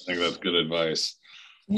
I 0.00 0.04
think 0.04 0.18
that's 0.18 0.36
good 0.38 0.54
advice. 0.54 1.16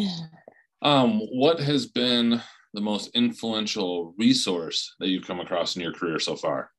Um, 0.85 1.21
what 1.31 1.61
has 1.61 1.87
been 1.87 2.43
the 2.75 2.81
most 2.81 3.11
influential 3.15 4.15
resource 4.19 4.95
that 4.99 5.09
you've 5.09 5.27
come 5.27 5.41
across 5.41 5.77
in 5.77 5.83
your 5.83 5.93
career 5.93 6.19
so 6.19 6.37
far? 6.37 6.71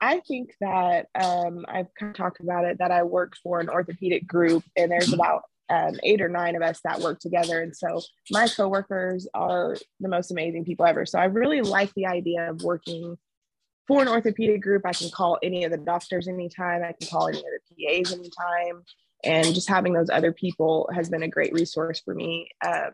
i 0.00 0.18
think 0.26 0.52
that 0.60 1.06
um, 1.14 1.64
i've 1.68 1.86
kind 1.98 2.10
of 2.10 2.16
talked 2.16 2.40
about 2.40 2.64
it 2.64 2.78
that 2.78 2.90
i 2.90 3.04
work 3.04 3.34
for 3.40 3.60
an 3.60 3.68
orthopedic 3.68 4.26
group 4.26 4.64
and 4.76 4.90
there's 4.90 5.12
about 5.12 5.42
um, 5.72 5.98
eight 6.02 6.20
or 6.20 6.28
nine 6.28 6.54
of 6.54 6.62
us 6.62 6.80
that 6.84 7.00
work 7.00 7.18
together. 7.18 7.62
And 7.62 7.74
so 7.74 8.02
my 8.30 8.46
coworkers 8.46 9.26
are 9.32 9.76
the 10.00 10.08
most 10.08 10.30
amazing 10.30 10.64
people 10.64 10.84
ever. 10.84 11.06
So 11.06 11.18
i 11.18 11.24
really 11.24 11.62
like 11.62 11.92
the 11.94 12.06
idea 12.06 12.50
of 12.50 12.62
working 12.62 13.16
for 13.88 14.02
an 14.02 14.08
orthopedic 14.08 14.60
group. 14.60 14.82
I 14.84 14.92
can 14.92 15.10
call 15.10 15.38
any 15.42 15.64
of 15.64 15.70
the 15.70 15.78
doctors 15.78 16.28
anytime. 16.28 16.82
I 16.82 16.92
can 16.92 17.08
call 17.08 17.28
any 17.28 17.38
of 17.38 17.44
the 17.44 17.86
pas 17.86 18.12
anytime. 18.12 18.82
And 19.24 19.54
just 19.54 19.68
having 19.68 19.92
those 19.92 20.10
other 20.10 20.32
people 20.32 20.90
has 20.94 21.08
been 21.08 21.22
a 21.22 21.28
great 21.28 21.52
resource 21.52 22.00
for 22.04 22.14
me. 22.14 22.48
Um, 22.64 22.90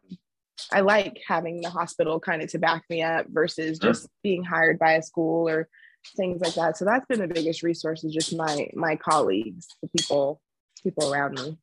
i 0.72 0.80
like 0.80 1.20
having 1.26 1.60
the 1.60 1.70
hospital 1.70 2.18
kind 2.20 2.42
of 2.42 2.48
to 2.50 2.58
back 2.58 2.82
me 2.90 3.02
up 3.02 3.26
versus 3.28 3.78
Sure. 3.80 3.92
just 3.92 4.08
being 4.22 4.42
hired 4.44 4.78
by 4.78 4.92
a 4.92 5.02
school 5.02 5.48
or 5.48 5.68
things 6.16 6.40
like 6.40 6.54
that 6.54 6.76
so 6.76 6.84
that's 6.84 7.06
been 7.06 7.20
the 7.20 7.26
biggest 7.28 7.62
resource 7.62 8.04
is 8.04 8.12
just 8.12 8.34
my 8.36 8.68
my 8.74 8.96
colleagues 8.96 9.66
the 9.82 9.88
people 9.96 10.40
people 10.82 11.12
around 11.12 11.34
me 11.40 11.56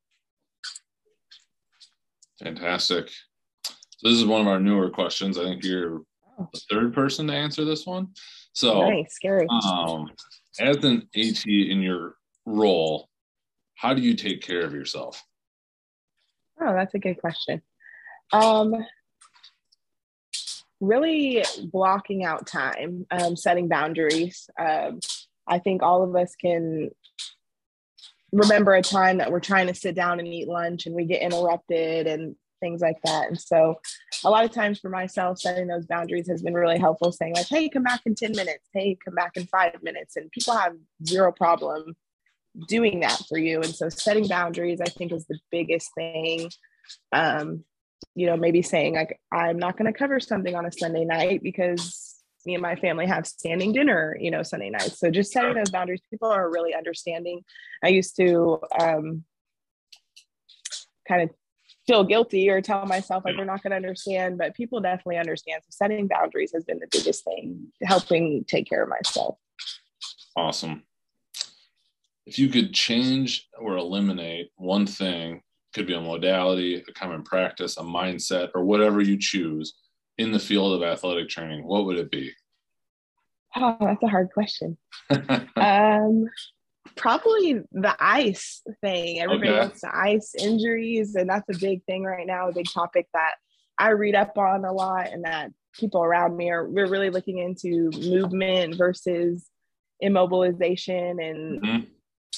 Fantastic. 2.44 3.10
So 3.64 4.10
this 4.10 4.18
is 4.18 4.26
one 4.26 4.42
of 4.42 4.48
our 4.48 4.60
newer 4.60 4.90
questions. 4.90 5.38
I 5.38 5.44
think 5.44 5.64
you're 5.64 6.02
Oh. 6.38 6.50
the 6.54 6.60
third 6.70 6.94
person 6.94 7.28
to 7.28 7.34
answer 7.34 7.64
this 7.64 7.86
one. 7.86 8.10
So, 8.52 8.90
nice 8.90 9.14
scary 9.16 9.48
um, 9.50 10.10
as 10.60 10.84
an 10.84 11.08
AT 11.16 11.46
in 11.46 11.82
your 11.82 12.16
role, 12.46 13.08
how 13.76 13.94
do 13.94 14.02
you 14.02 14.16
take 14.16 14.42
care 14.42 14.66
of 14.66 14.74
yourself? 14.74 15.24
Oh, 16.60 16.74
that's 16.74 16.94
a 16.94 17.00
good 17.00 17.20
question. 17.22 17.62
Um, 18.32 18.76
really 20.82 21.44
blocking 21.72 22.24
out 22.24 22.48
time, 22.48 23.06
um, 23.12 23.36
setting 23.36 23.68
boundaries. 23.68 24.50
Um, 24.60 25.00
I 25.48 25.60
think 25.60 25.84
all 25.84 26.04
of 26.04 26.16
us 26.16 26.36
can 26.36 26.92
remember 28.32 28.74
a 28.74 28.82
time 28.82 29.20
that 29.20 29.32
we're 29.32 29.40
trying 29.40 29.68
to 29.68 29.76
sit 29.76 29.96
down 29.96 30.20
and 30.20 30.28
eat 30.28 30.48
lunch 30.48 30.86
and 30.86 30.96
we 30.96 31.06
get 31.06 31.22
interrupted 31.22 32.08
and 32.08 32.36
things 32.60 32.82
like 32.82 32.98
that. 33.04 33.28
And 33.28 33.40
so, 33.40 33.80
a 34.24 34.30
lot 34.30 34.44
of 34.44 34.52
times 34.52 34.80
for 34.80 34.90
myself, 34.90 35.40
setting 35.40 35.68
those 35.68 35.86
boundaries 35.86 36.28
has 36.28 36.42
been 36.42 36.54
really 36.54 36.80
helpful, 36.80 37.12
saying, 37.12 37.36
like, 37.36 37.48
hey, 37.48 37.70
come 37.70 37.84
back 37.84 38.02
in 38.06 38.16
10 38.16 38.32
minutes. 38.32 38.68
Hey, 38.74 38.98
come 39.04 39.14
back 39.14 39.32
in 39.36 39.46
five 39.46 39.82
minutes. 39.84 40.16
And 40.16 40.32
people 40.32 40.56
have 40.56 40.74
zero 41.06 41.32
problem 41.32 41.96
doing 42.68 43.02
that 43.02 43.22
for 43.28 43.38
you. 43.38 43.62
And 43.62 43.74
so 43.76 43.90
setting 43.90 44.28
boundaries, 44.28 44.82
I 44.82 44.86
think, 44.86 45.12
is 45.12 45.26
the 45.26 45.40
biggest 45.52 45.90
thing. 45.96 46.50
Um, 47.12 47.64
you 48.14 48.28
know, 48.28 48.38
maybe 48.38 48.62
saying 48.62 48.96
like, 48.96 49.20
I'm 49.32 49.58
not 49.58 49.78
going 49.78 49.92
to 49.92 49.98
cover 49.98 50.20
something 50.20 50.56
on 50.56 50.66
a 50.66 50.72
Sunday 50.72 51.06
night 51.06 51.42
because 51.42 52.16
me 52.46 52.54
and 52.54 52.62
my 52.62 52.76
family 52.76 53.08
have 53.08 53.26
standing 53.26 53.74
dinner, 53.74 54.16
you 54.20 54.32
know, 54.32 54.44
Sunday 54.44 54.70
nights. 54.70 55.00
So 55.00 55.10
just 55.10 55.32
setting 55.32 55.56
those 55.56 55.72
boundaries, 55.72 56.02
people 56.10 56.30
are 56.30 56.50
really 56.50 56.76
understanding. 56.76 57.42
I 57.84 57.90
used 57.90 58.16
to 58.18 58.60
um, 58.80 59.24
kind 61.08 61.24
of 61.24 61.30
feel 61.88 62.04
guilty 62.04 62.50
or 62.50 62.62
tell 62.62 62.86
myself 62.86 63.24
like 63.26 63.36
they're 63.36 63.46
not 63.46 63.62
going 63.62 63.72
to 63.72 63.78
understand, 63.78 64.38
but 64.38 64.56
people 64.56 64.80
definitely 64.80 65.18
understand. 65.18 65.62
So 65.64 65.68
setting 65.72 66.08
boundaries 66.08 66.52
has 66.54 66.64
been 66.64 66.80
the 66.80 66.88
biggest 66.92 67.24
thing, 67.24 67.68
helping 67.84 68.44
take 68.46 68.68
care 68.68 68.84
of 68.84 68.90
myself. 68.90 69.38
Awesome. 70.36 70.84
If 72.26 72.40
you 72.40 72.50
could 72.50 72.74
change 72.74 73.48
or 73.58 73.78
eliminate 73.78 74.50
one 74.56 74.88
thing, 74.88 75.42
could 75.76 75.86
be 75.86 75.94
a 75.94 76.00
modality, 76.00 76.82
a 76.88 76.94
common 76.94 77.22
practice, 77.22 77.76
a 77.76 77.82
mindset, 77.82 78.50
or 78.56 78.64
whatever 78.64 79.02
you 79.02 79.18
choose 79.20 79.74
in 80.18 80.32
the 80.32 80.40
field 80.40 80.74
of 80.74 80.88
athletic 80.88 81.28
training, 81.28 81.66
what 81.66 81.86
would 81.86 81.98
it 81.98 82.10
be? 82.10 82.32
Oh, 83.58 83.76
that's 83.82 84.02
a 84.02 84.08
hard 84.08 84.30
question. 84.34 84.78
um, 85.58 86.30
probably 86.96 87.60
the 87.74 87.94
ice 88.00 88.62
thing. 88.80 89.20
Everybody 89.20 89.52
Okay. 89.52 89.60
wants 89.60 89.82
to 89.82 89.94
ice 89.94 90.34
injuries, 90.34 91.16
and 91.16 91.30
that's 91.30 91.50
a 91.54 91.60
big 91.60 91.84
thing 91.84 92.06
right 92.06 92.26
now, 92.26 92.48
a 92.48 92.54
big 92.54 92.68
topic 92.74 93.08
that 93.14 93.34
I 93.78 93.90
read 93.90 94.16
up 94.16 94.38
on 94.38 94.64
a 94.64 94.72
lot, 94.72 95.08
and 95.12 95.26
that 95.26 95.52
people 95.78 96.02
around 96.02 96.38
me 96.38 96.52
are. 96.52 96.66
We're 96.66 96.90
really 96.90 97.10
looking 97.10 97.40
into 97.40 97.92
movement 98.00 98.78
versus 98.78 99.46
immobilization 100.02 101.22
and 101.22 101.62
Mhm. 101.62 101.88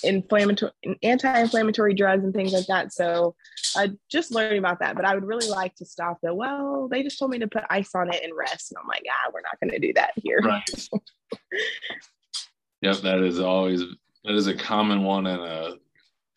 Inflammatory, 0.03 0.71
anti-inflammatory 1.03 1.93
drugs 1.93 2.23
and 2.23 2.33
things 2.33 2.53
like 2.53 2.67
that. 2.67 2.93
So, 2.93 3.35
uh, 3.75 3.89
just 4.09 4.33
learning 4.33 4.59
about 4.59 4.79
that. 4.79 4.95
But 4.95 5.05
I 5.05 5.15
would 5.15 5.25
really 5.25 5.49
like 5.49 5.75
to 5.75 5.85
stop 5.85 6.19
the. 6.21 6.33
Well, 6.33 6.87
they 6.89 7.03
just 7.03 7.19
told 7.19 7.31
me 7.31 7.39
to 7.39 7.47
put 7.47 7.63
ice 7.69 7.93
on 7.95 8.13
it 8.13 8.23
and 8.23 8.33
rest, 8.35 8.71
and 8.71 8.77
I'm 8.81 8.87
like, 8.87 9.03
ah, 9.09 9.31
we're 9.33 9.41
not 9.41 9.59
going 9.61 9.79
to 9.79 9.87
do 9.87 9.93
that 9.93 10.11
here. 10.15 10.39
Right. 10.43 10.89
yep, 12.81 12.97
that 12.97 13.19
is 13.19 13.39
always 13.39 13.81
that 14.23 14.35
is 14.35 14.47
a 14.47 14.55
common 14.55 15.03
one 15.03 15.27
and 15.27 15.41
a 15.41 15.75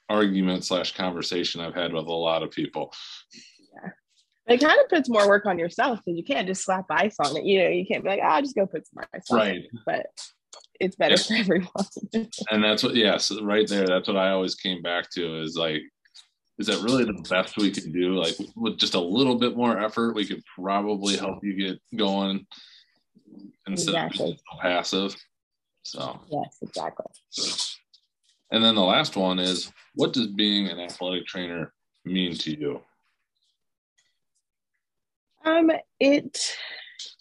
argument 0.08 0.64
slash 0.64 0.94
conversation 0.94 1.60
I've 1.60 1.74
had 1.74 1.92
with 1.92 2.06
a 2.06 2.12
lot 2.12 2.42
of 2.42 2.50
people. 2.50 2.92
Yeah 3.74 3.90
it 4.50 4.60
kind 4.60 4.80
of 4.80 4.88
puts 4.88 5.08
more 5.08 5.28
work 5.28 5.46
on 5.46 5.58
yourself 5.58 6.00
because 6.04 6.18
you 6.18 6.24
can't 6.24 6.46
just 6.46 6.64
slap 6.64 6.86
ice 6.90 7.16
on 7.20 7.36
it. 7.36 7.44
You 7.44 7.62
know, 7.62 7.68
you 7.68 7.86
can't 7.86 8.02
be 8.02 8.10
like, 8.10 8.20
ah, 8.22 8.40
just 8.40 8.56
go 8.56 8.66
put 8.66 8.86
some 8.86 9.04
ice 9.14 9.30
on 9.30 9.38
it. 9.38 9.42
Right. 9.42 9.62
But 9.86 10.06
it's 10.80 10.96
better 10.96 11.16
Yeah. 11.16 11.22
for 11.22 11.34
everyone. 11.34 11.70
And 12.50 12.62
that's 12.64 12.82
what 12.82 12.94
yes, 12.96 13.30
right 13.42 13.68
there. 13.68 13.86
That's 13.86 14.08
what 14.08 14.16
I 14.16 14.30
always 14.30 14.54
came 14.54 14.82
back 14.82 15.10
to 15.12 15.42
is 15.42 15.56
like, 15.56 15.82
is 16.58 16.66
that 16.66 16.82
really 16.82 17.04
the 17.04 17.24
best 17.28 17.56
we 17.56 17.70
can 17.70 17.90
do? 17.92 18.14
Like 18.14 18.34
with 18.56 18.78
just 18.78 18.94
a 18.94 19.00
little 19.00 19.36
bit 19.38 19.56
more 19.56 19.78
effort, 19.78 20.14
we 20.14 20.26
could 20.26 20.42
probably 20.56 21.16
help 21.16 21.42
you 21.42 21.54
get 21.54 21.80
going 21.96 22.46
instead 23.66 23.94
of 23.94 24.06
Exactly. 24.06 24.36
so 24.36 24.58
passive. 24.60 25.16
So 25.82 26.20
yes, 26.30 26.58
exactly. 26.62 27.06
and 28.50 28.62
then 28.62 28.74
the 28.74 28.82
last 28.82 29.16
one 29.16 29.38
is 29.38 29.70
what 29.94 30.12
does 30.12 30.26
being 30.28 30.68
an 30.68 30.78
athletic 30.80 31.26
trainer 31.26 31.72
mean 32.04 32.34
to 32.34 32.50
you? 32.58 32.80
Um, 35.44 35.70
it 35.98 36.38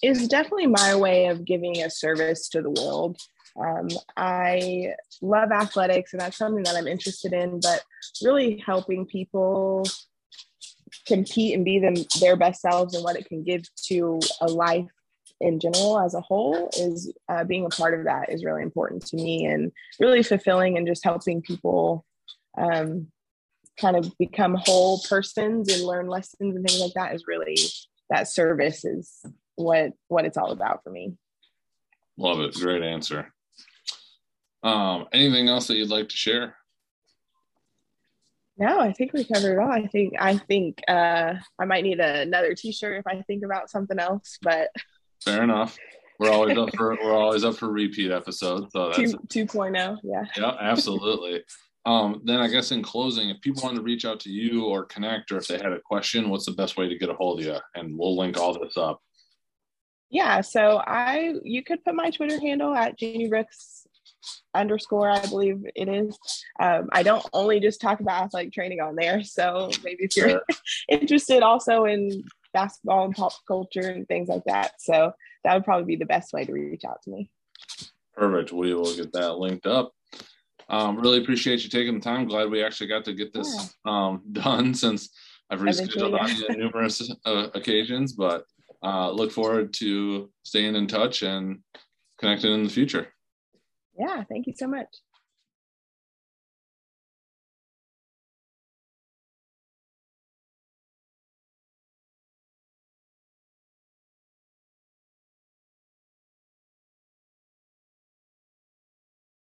is 0.02 0.28
definitely 0.28 0.68
my 0.68 0.96
way 0.96 1.28
of 1.28 1.46
giving 1.46 1.82
a 1.82 1.90
service 1.90 2.50
to 2.50 2.62
the 2.62 2.70
world. 2.70 3.18
Um, 3.60 3.90
I 4.16 4.94
love 5.22 5.52
athletics, 5.52 6.14
and 6.14 6.22
that's 6.22 6.38
something 6.38 6.64
that 6.64 6.76
I'm 6.76 6.88
interested 6.88 7.34
in. 7.34 7.60
But 7.60 7.84
really 8.24 8.64
helping 8.66 9.06
people 9.06 9.86
compete 11.06 11.56
and 11.56 11.66
be 11.66 11.80
them 11.80 11.96
their 12.20 12.36
best 12.36 12.62
selves 12.62 12.96
and 12.96 13.04
what 13.04 13.16
it 13.16 13.26
can 13.26 13.44
give 13.44 13.64
to 13.88 14.20
a 14.42 14.48
life 14.48 14.90
in 15.42 15.60
general 15.60 16.00
as 16.00 16.14
a 16.14 16.22
whole 16.22 16.70
is 16.78 17.14
uh, 17.30 17.44
being 17.44 17.66
a 17.66 17.70
part 17.70 17.98
of 17.98 18.06
that 18.06 18.30
is 18.30 18.44
really 18.44 18.62
important 18.62 19.06
to 19.06 19.16
me 19.16 19.46
and 19.46 19.72
really 20.00 20.22
fulfilling 20.22 20.78
and 20.78 20.88
just 20.88 21.04
helping 21.04 21.42
people 21.42 22.06
um, 22.58 23.08
kind 23.80 23.96
of 23.96 24.12
become 24.18 24.56
whole 24.56 25.02
persons 25.08 25.74
and 25.74 25.84
learn 25.84 26.08
lessons 26.08 26.56
and 26.56 26.68
things 26.68 26.82
like 26.82 26.94
that 26.94 27.16
is 27.16 27.26
really 27.28 27.56
that 28.10 28.28
service 28.28 28.84
is 28.84 29.24
what 29.60 29.92
what 30.08 30.26
it's 30.26 30.38
all 30.38 30.52
about 30.52 30.84
for 30.84 30.90
me. 30.90 31.14
Love 32.18 32.40
it. 32.40 32.54
Great 32.56 32.84
answer. 32.84 33.34
Um, 34.64 35.06
anything 35.14 35.48
else 35.48 35.68
that 35.68 35.76
you'd 35.76 35.90
like 35.90 36.10
to 36.10 36.18
share? 36.18 36.56
No, 38.58 38.80
I 38.80 38.92
think 38.92 39.14
we 39.14 39.24
covered 39.24 39.54
it 39.54 39.60
all. 39.60 39.72
I 39.72 39.88
think 39.88 40.16
I 40.20 40.38
think 40.38 40.82
uh, 40.88 41.36
I 41.60 41.66
might 41.66 41.84
need 41.84 42.00
a, 42.00 42.22
another 42.22 42.54
T-shirt 42.54 43.00
if 43.00 43.08
I 43.08 43.22
think 43.22 43.46
about 43.46 43.70
something 43.70 44.00
else. 44.00 44.38
But 44.42 44.70
fair 45.24 45.44
enough. 45.44 45.78
We're 46.20 46.32
always 46.32 46.58
up 46.58 46.76
for 46.76 46.98
we're 47.02 47.16
always 47.16 47.46
up 47.46 47.56
for 47.56 47.70
repeat 47.70 48.12
episodes. 48.12 48.68
So 48.74 48.92
that's 48.92 49.14
2, 49.30 49.46
2.0. 49.46 49.98
Yeah. 50.04 50.26
Yeah, 50.36 50.52
absolutely. 50.60 51.42
um, 51.86 52.22
then 52.26 52.42
I 52.42 52.50
guess 52.50 52.74
in 52.74 52.84
closing, 52.84 53.30
if 53.30 53.40
people 53.40 53.64
want 53.64 53.78
to 53.78 53.82
reach 53.82 54.04
out 54.04 54.20
to 54.22 54.30
you 54.30 54.66
or 54.66 54.84
connect, 54.84 55.32
or 55.32 55.38
if 55.38 55.48
they 55.48 55.58
had 55.58 55.72
a 55.72 55.80
question, 55.80 56.30
what's 56.30 56.46
the 56.46 56.52
best 56.52 56.76
way 56.76 56.90
to 56.90 56.98
get 56.98 57.10
a 57.10 57.14
hold 57.14 57.40
of 57.40 57.46
you? 57.46 57.56
And 57.76 57.98
we'll 57.98 58.18
link 58.18 58.38
all 58.38 58.60
this 58.60 58.76
up. 58.76 59.02
Yeah, 60.10 60.42
so 60.42 60.82
I 60.86 61.36
you 61.44 61.64
could 61.64 61.84
put 61.84 61.96
my 61.96 62.10
Twitter 62.10 62.40
handle 62.40 62.74
at 62.74 62.98
Jeannie 62.98 63.30
Brooks 63.30 63.88
underscore, 64.54 65.10
I 65.10 65.26
believe 65.26 65.64
it 65.76 65.88
is. 65.88 66.18
Um, 66.60 66.90
I 66.92 67.04
don't 67.04 67.26
only 67.34 67.60
just 67.60 67.82
talk 67.82 68.00
about 68.00 68.24
athletic 68.24 68.54
training 68.54 68.82
on 68.82 68.96
there. 68.96 69.24
So 69.24 69.72
maybe 69.84 70.04
if 70.04 70.18
you're 70.18 70.42
interested 70.90 71.44
also 71.44 71.86
in 71.86 72.24
basketball 72.54 73.06
and 73.06 73.16
pop 73.16 73.34
culture 73.48 73.88
and 73.90 74.08
things 74.08 74.28
like 74.28 74.44
that. 74.46 74.74
So 74.80 75.14
that 75.44 75.54
would 75.54 75.64
probably 75.64 75.86
be 75.86 75.96
the 75.96 76.06
best 76.06 76.34
way 76.34 76.46
to 76.46 76.52
reach 76.52 76.84
out 76.86 77.02
to 77.04 77.12
me. 77.12 77.30
Perfect. 78.16 78.52
We 78.52 78.74
will 78.74 78.96
get 78.96 79.14
that 79.14 79.38
linked 79.38 79.68
up. 79.68 79.94
Um, 80.68 80.98
really 80.98 81.20
appreciate 81.20 81.64
you 81.64 81.70
taking 81.70 81.96
the 81.96 82.02
time. 82.02 82.28
Glad 82.28 82.52
we 82.52 82.64
actually 82.64 82.88
got 82.88 83.06
to 83.06 83.14
get 83.14 83.34
this 83.34 83.76
yeah. 83.86 83.92
um, 83.92 84.24
done 84.32 84.74
since 84.74 85.10
I've 85.50 85.62
rescheduled 85.62 86.20
on 86.20 86.30
yeah. 86.30 86.56
numerous 86.56 87.12
uh, 87.26 87.48
occasions, 87.56 88.14
but 88.14 88.44
uh, 88.84 89.12
look 89.12 89.32
forward 89.32 89.74
to 89.76 90.30
staying 90.44 90.76
in 90.76 90.88
touch 90.88 91.22
and 91.22 91.60
connecting 92.20 92.54
in 92.54 92.64
the 92.64 92.70
future. 92.70 93.08
Yeah, 93.98 94.24
thank 94.30 94.48
you 94.48 94.54
so 94.56 94.68
much. 94.68 94.88